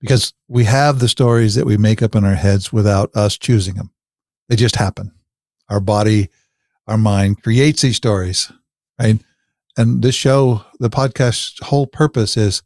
because 0.00 0.32
we 0.48 0.64
have 0.64 0.98
the 0.98 1.08
stories 1.08 1.54
that 1.54 1.66
we 1.66 1.76
make 1.76 2.02
up 2.02 2.14
in 2.14 2.24
our 2.24 2.34
heads 2.34 2.72
without 2.72 3.14
us 3.14 3.38
choosing 3.38 3.74
them. 3.74 3.90
They 4.50 4.56
just 4.56 4.76
happen. 4.76 5.12
Our 5.68 5.78
body, 5.78 6.28
our 6.88 6.98
mind 6.98 7.42
creates 7.42 7.82
these 7.82 7.96
stories, 7.96 8.50
right? 8.98 9.20
And 9.76 10.02
this 10.02 10.16
show, 10.16 10.64
the 10.80 10.90
podcast's 10.90 11.64
whole 11.64 11.86
purpose 11.86 12.36
is 12.36 12.62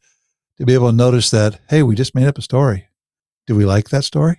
to 0.56 0.64
be 0.64 0.72
able 0.72 0.88
to 0.90 0.96
notice 0.96 1.30
that, 1.30 1.60
hey, 1.68 1.82
we 1.82 1.94
just 1.94 2.14
made 2.14 2.26
up 2.26 2.38
a 2.38 2.42
story. 2.42 2.88
Do 3.46 3.54
we 3.54 3.66
like 3.66 3.90
that 3.90 4.04
story? 4.04 4.38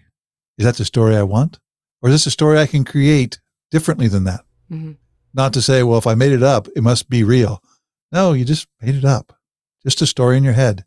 Is 0.57 0.65
that 0.65 0.77
the 0.77 0.85
story 0.85 1.15
I 1.15 1.21
want? 1.21 1.59
Or 2.01 2.09
is 2.09 2.15
this 2.15 2.25
a 2.25 2.31
story 2.31 2.57
I 2.57 2.65
can 2.65 2.83
create 2.83 3.39
differently 3.69 4.07
than 4.07 4.23
that? 4.23 4.43
Mm-hmm. 4.71 4.93
Not 5.35 5.53
to 5.53 5.61
say, 5.61 5.83
well, 5.83 5.99
if 5.99 6.07
I 6.07 6.15
made 6.15 6.31
it 6.31 6.41
up, 6.41 6.67
it 6.75 6.81
must 6.81 7.09
be 7.09 7.23
real. 7.23 7.61
No, 8.11 8.33
you 8.33 8.43
just 8.43 8.67
made 8.81 8.95
it 8.95 9.05
up. 9.05 9.37
Just 9.83 10.01
a 10.01 10.07
story 10.07 10.37
in 10.37 10.43
your 10.43 10.53
head. 10.53 10.83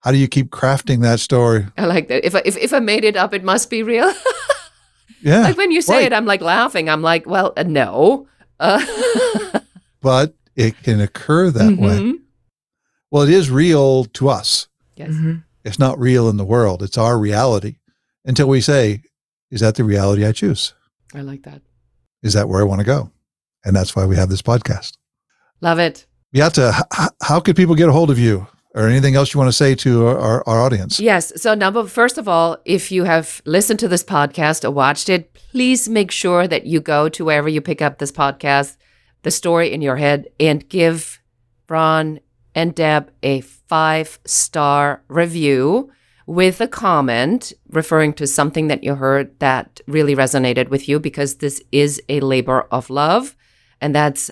How 0.00 0.10
do 0.10 0.16
you 0.16 0.26
keep 0.26 0.50
crafting 0.50 1.02
that 1.02 1.20
story? 1.20 1.66
I 1.78 1.84
like 1.86 2.08
that. 2.08 2.26
If 2.26 2.34
I, 2.34 2.42
if, 2.44 2.56
if 2.56 2.72
I 2.72 2.80
made 2.80 3.04
it 3.04 3.16
up, 3.16 3.32
it 3.32 3.44
must 3.44 3.70
be 3.70 3.84
real. 3.84 4.12
Yeah. 5.22 5.40
Like 5.40 5.56
when 5.56 5.70
you 5.70 5.82
say 5.82 5.94
right. 5.94 6.04
it, 6.04 6.12
I'm 6.12 6.26
like 6.26 6.40
laughing. 6.40 6.88
I'm 6.88 7.02
like, 7.02 7.26
well, 7.26 7.52
uh, 7.56 7.62
no. 7.62 8.26
Uh. 8.58 9.60
but 10.00 10.34
it 10.56 10.82
can 10.82 11.00
occur 11.00 11.50
that 11.50 11.72
mm-hmm. 11.72 12.12
way. 12.12 12.18
Well, 13.10 13.22
it 13.24 13.30
is 13.30 13.50
real 13.50 14.04
to 14.04 14.28
us. 14.28 14.68
Yes. 14.96 15.10
Mm-hmm. 15.10 15.38
It's 15.64 15.78
not 15.78 15.98
real 15.98 16.28
in 16.28 16.36
the 16.36 16.44
world. 16.44 16.82
It's 16.82 16.98
our 16.98 17.18
reality 17.18 17.76
until 18.24 18.48
we 18.48 18.60
say, 18.60 19.02
is 19.50 19.60
that 19.60 19.74
the 19.74 19.84
reality 19.84 20.24
I 20.24 20.32
choose? 20.32 20.74
I 21.14 21.22
like 21.22 21.42
that. 21.42 21.60
Is 22.22 22.34
that 22.34 22.48
where 22.48 22.60
I 22.60 22.64
want 22.64 22.80
to 22.80 22.86
go? 22.86 23.10
And 23.64 23.74
that's 23.74 23.94
why 23.96 24.06
we 24.06 24.16
have 24.16 24.28
this 24.28 24.42
podcast. 24.42 24.96
Love 25.60 25.78
it. 25.78 26.06
Beate, 26.32 26.56
how, 26.56 27.08
how 27.22 27.40
could 27.40 27.56
people 27.56 27.74
get 27.74 27.88
a 27.88 27.92
hold 27.92 28.10
of 28.10 28.18
you? 28.18 28.46
Or 28.74 28.88
anything 28.88 29.16
else 29.16 29.34
you 29.34 29.38
want 29.38 29.48
to 29.48 29.56
say 29.56 29.74
to 29.74 30.06
our, 30.06 30.18
our, 30.18 30.48
our 30.48 30.60
audience? 30.60 31.00
Yes. 31.00 31.32
So, 31.40 31.54
number 31.54 31.84
first 31.86 32.18
of 32.18 32.28
all, 32.28 32.58
if 32.64 32.92
you 32.92 33.04
have 33.04 33.42
listened 33.44 33.80
to 33.80 33.88
this 33.88 34.04
podcast 34.04 34.64
or 34.64 34.70
watched 34.70 35.08
it, 35.08 35.34
please 35.34 35.88
make 35.88 36.10
sure 36.10 36.46
that 36.46 36.66
you 36.66 36.80
go 36.80 37.08
to 37.08 37.24
wherever 37.24 37.48
you 37.48 37.60
pick 37.60 37.82
up 37.82 37.98
this 37.98 38.12
podcast, 38.12 38.76
the 39.22 39.30
story 39.30 39.72
in 39.72 39.82
your 39.82 39.96
head, 39.96 40.28
and 40.38 40.68
give 40.68 41.20
Ron 41.68 42.20
and 42.54 42.74
Deb 42.74 43.10
a 43.22 43.40
five 43.40 44.18
star 44.24 45.02
review 45.08 45.90
with 46.26 46.60
a 46.60 46.68
comment 46.68 47.52
referring 47.70 48.12
to 48.12 48.26
something 48.26 48.68
that 48.68 48.84
you 48.84 48.94
heard 48.94 49.36
that 49.40 49.80
really 49.86 50.14
resonated 50.14 50.68
with 50.68 50.88
you 50.88 51.00
because 51.00 51.36
this 51.36 51.60
is 51.72 52.00
a 52.08 52.20
labor 52.20 52.62
of 52.70 52.88
love 52.88 53.36
and 53.80 53.94
that's 53.94 54.30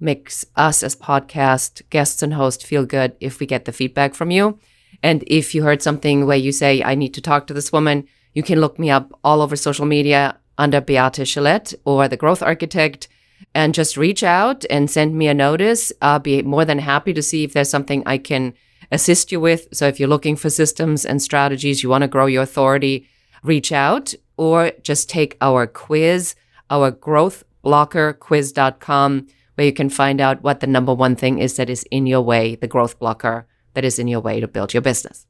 makes 0.00 0.44
us 0.56 0.82
as 0.82 0.94
podcast 0.94 1.82
guests 1.90 2.22
and 2.22 2.34
hosts 2.34 2.64
feel 2.64 2.84
good 2.84 3.16
if 3.20 3.40
we 3.40 3.46
get 3.46 3.64
the 3.64 3.72
feedback 3.72 4.14
from 4.14 4.30
you 4.30 4.58
and 5.02 5.24
if 5.26 5.54
you 5.54 5.62
heard 5.62 5.82
something 5.82 6.26
where 6.26 6.36
you 6.36 6.52
say 6.52 6.82
i 6.82 6.94
need 6.94 7.14
to 7.14 7.20
talk 7.20 7.46
to 7.46 7.54
this 7.54 7.72
woman 7.72 8.06
you 8.34 8.42
can 8.42 8.60
look 8.60 8.78
me 8.78 8.90
up 8.90 9.12
all 9.24 9.42
over 9.42 9.56
social 9.56 9.86
media 9.86 10.36
under 10.56 10.80
beate 10.80 11.24
Chelette 11.24 11.74
or 11.84 12.08
the 12.08 12.16
growth 12.16 12.42
architect 12.42 13.08
and 13.54 13.74
just 13.74 13.96
reach 13.96 14.22
out 14.22 14.64
and 14.68 14.90
send 14.90 15.16
me 15.16 15.28
a 15.28 15.34
notice 15.34 15.92
i'll 16.02 16.18
be 16.18 16.42
more 16.42 16.64
than 16.64 16.78
happy 16.78 17.12
to 17.12 17.22
see 17.22 17.44
if 17.44 17.52
there's 17.52 17.70
something 17.70 18.02
i 18.06 18.18
can 18.18 18.54
assist 18.90 19.30
you 19.32 19.40
with. 19.40 19.68
So 19.72 19.86
if 19.86 19.98
you're 20.00 20.08
looking 20.08 20.36
for 20.36 20.48
systems 20.50 21.04
and 21.04 21.20
strategies, 21.22 21.82
you 21.82 21.88
want 21.88 22.02
to 22.02 22.08
grow 22.08 22.26
your 22.26 22.42
authority, 22.42 23.08
reach 23.42 23.72
out 23.72 24.14
or 24.36 24.72
just 24.82 25.10
take 25.10 25.36
our 25.40 25.66
quiz, 25.66 26.36
our 26.70 26.92
growthblockerquiz.com, 26.92 29.26
where 29.58 29.66
you 29.66 29.72
can 29.72 29.90
find 29.90 30.20
out 30.20 30.40
what 30.40 30.60
the 30.60 30.68
number 30.68 30.94
one 30.94 31.16
thing 31.16 31.40
is 31.40 31.56
that 31.56 31.68
is 31.68 31.82
in 31.90 32.06
your 32.06 32.20
way, 32.20 32.54
the 32.54 32.68
growth 32.68 32.96
blocker 33.00 33.44
that 33.74 33.84
is 33.84 33.98
in 33.98 34.06
your 34.06 34.20
way 34.20 34.38
to 34.38 34.46
build 34.46 34.72
your 34.72 34.80
business. 34.80 35.26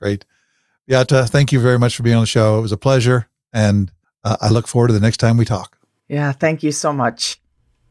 Great. 0.00 0.24
Beate, 0.88 1.28
thank 1.28 1.52
you 1.52 1.60
very 1.60 1.78
much 1.78 1.94
for 1.94 2.02
being 2.02 2.16
on 2.16 2.22
the 2.22 2.26
show. 2.26 2.58
It 2.58 2.62
was 2.62 2.72
a 2.72 2.76
pleasure. 2.76 3.28
And 3.52 3.92
uh, 4.24 4.36
I 4.40 4.48
look 4.48 4.66
forward 4.66 4.88
to 4.88 4.94
the 4.94 5.00
next 5.00 5.18
time 5.18 5.36
we 5.36 5.44
talk. 5.44 5.78
Yeah, 6.08 6.32
thank 6.32 6.64
you 6.64 6.72
so 6.72 6.92
much. 6.92 7.40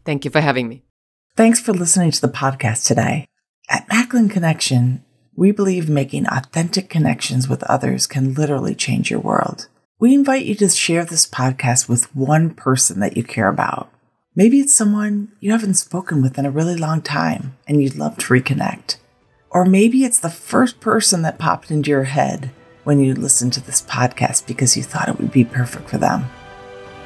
Thank 0.03 0.25
you 0.25 0.31
for 0.31 0.41
having 0.41 0.67
me. 0.67 0.83
Thanks 1.37 1.61
for 1.61 1.71
listening 1.71 2.11
to 2.11 2.19
the 2.19 2.27
podcast 2.27 2.85
today. 2.85 3.29
At 3.69 3.87
Macklin 3.87 4.27
Connection, 4.27 5.05
we 5.37 5.53
believe 5.53 5.87
making 5.87 6.27
authentic 6.27 6.89
connections 6.89 7.47
with 7.47 7.63
others 7.63 8.07
can 8.07 8.33
literally 8.33 8.75
change 8.75 9.09
your 9.09 9.21
world. 9.21 9.69
We 9.99 10.13
invite 10.13 10.43
you 10.43 10.55
to 10.55 10.67
share 10.67 11.05
this 11.05 11.25
podcast 11.25 11.87
with 11.87 12.13
one 12.13 12.49
person 12.49 12.99
that 12.99 13.15
you 13.15 13.23
care 13.23 13.47
about. 13.47 13.89
Maybe 14.37 14.59
it's 14.59 14.75
someone 14.75 15.31
you 15.39 15.51
haven't 15.51 15.73
spoken 15.73 16.21
with 16.21 16.37
in 16.37 16.45
a 16.45 16.51
really 16.51 16.75
long 16.75 17.01
time 17.01 17.57
and 17.67 17.81
you'd 17.81 17.95
love 17.95 18.17
to 18.17 18.27
reconnect. 18.27 18.97
Or 19.49 19.65
maybe 19.65 20.03
it's 20.03 20.19
the 20.19 20.29
first 20.29 20.79
person 20.79 21.23
that 21.23 21.39
popped 21.39 21.71
into 21.71 21.89
your 21.89 22.03
head 22.03 22.51
when 22.83 22.99
you 22.99 23.15
listened 23.15 23.53
to 23.53 23.65
this 23.65 23.81
podcast 23.81 24.45
because 24.45 24.77
you 24.77 24.83
thought 24.83 25.09
it 25.09 25.17
would 25.17 25.31
be 25.31 25.43
perfect 25.43 25.89
for 25.89 25.97
them. 25.97 26.29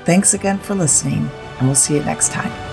Thanks 0.03 0.33
again 0.33 0.59
for 0.59 0.75
listening, 0.75 1.29
and 1.57 1.67
we'll 1.67 1.75
see 1.75 1.95
you 1.95 2.03
next 2.03 2.33
time. 2.33 2.70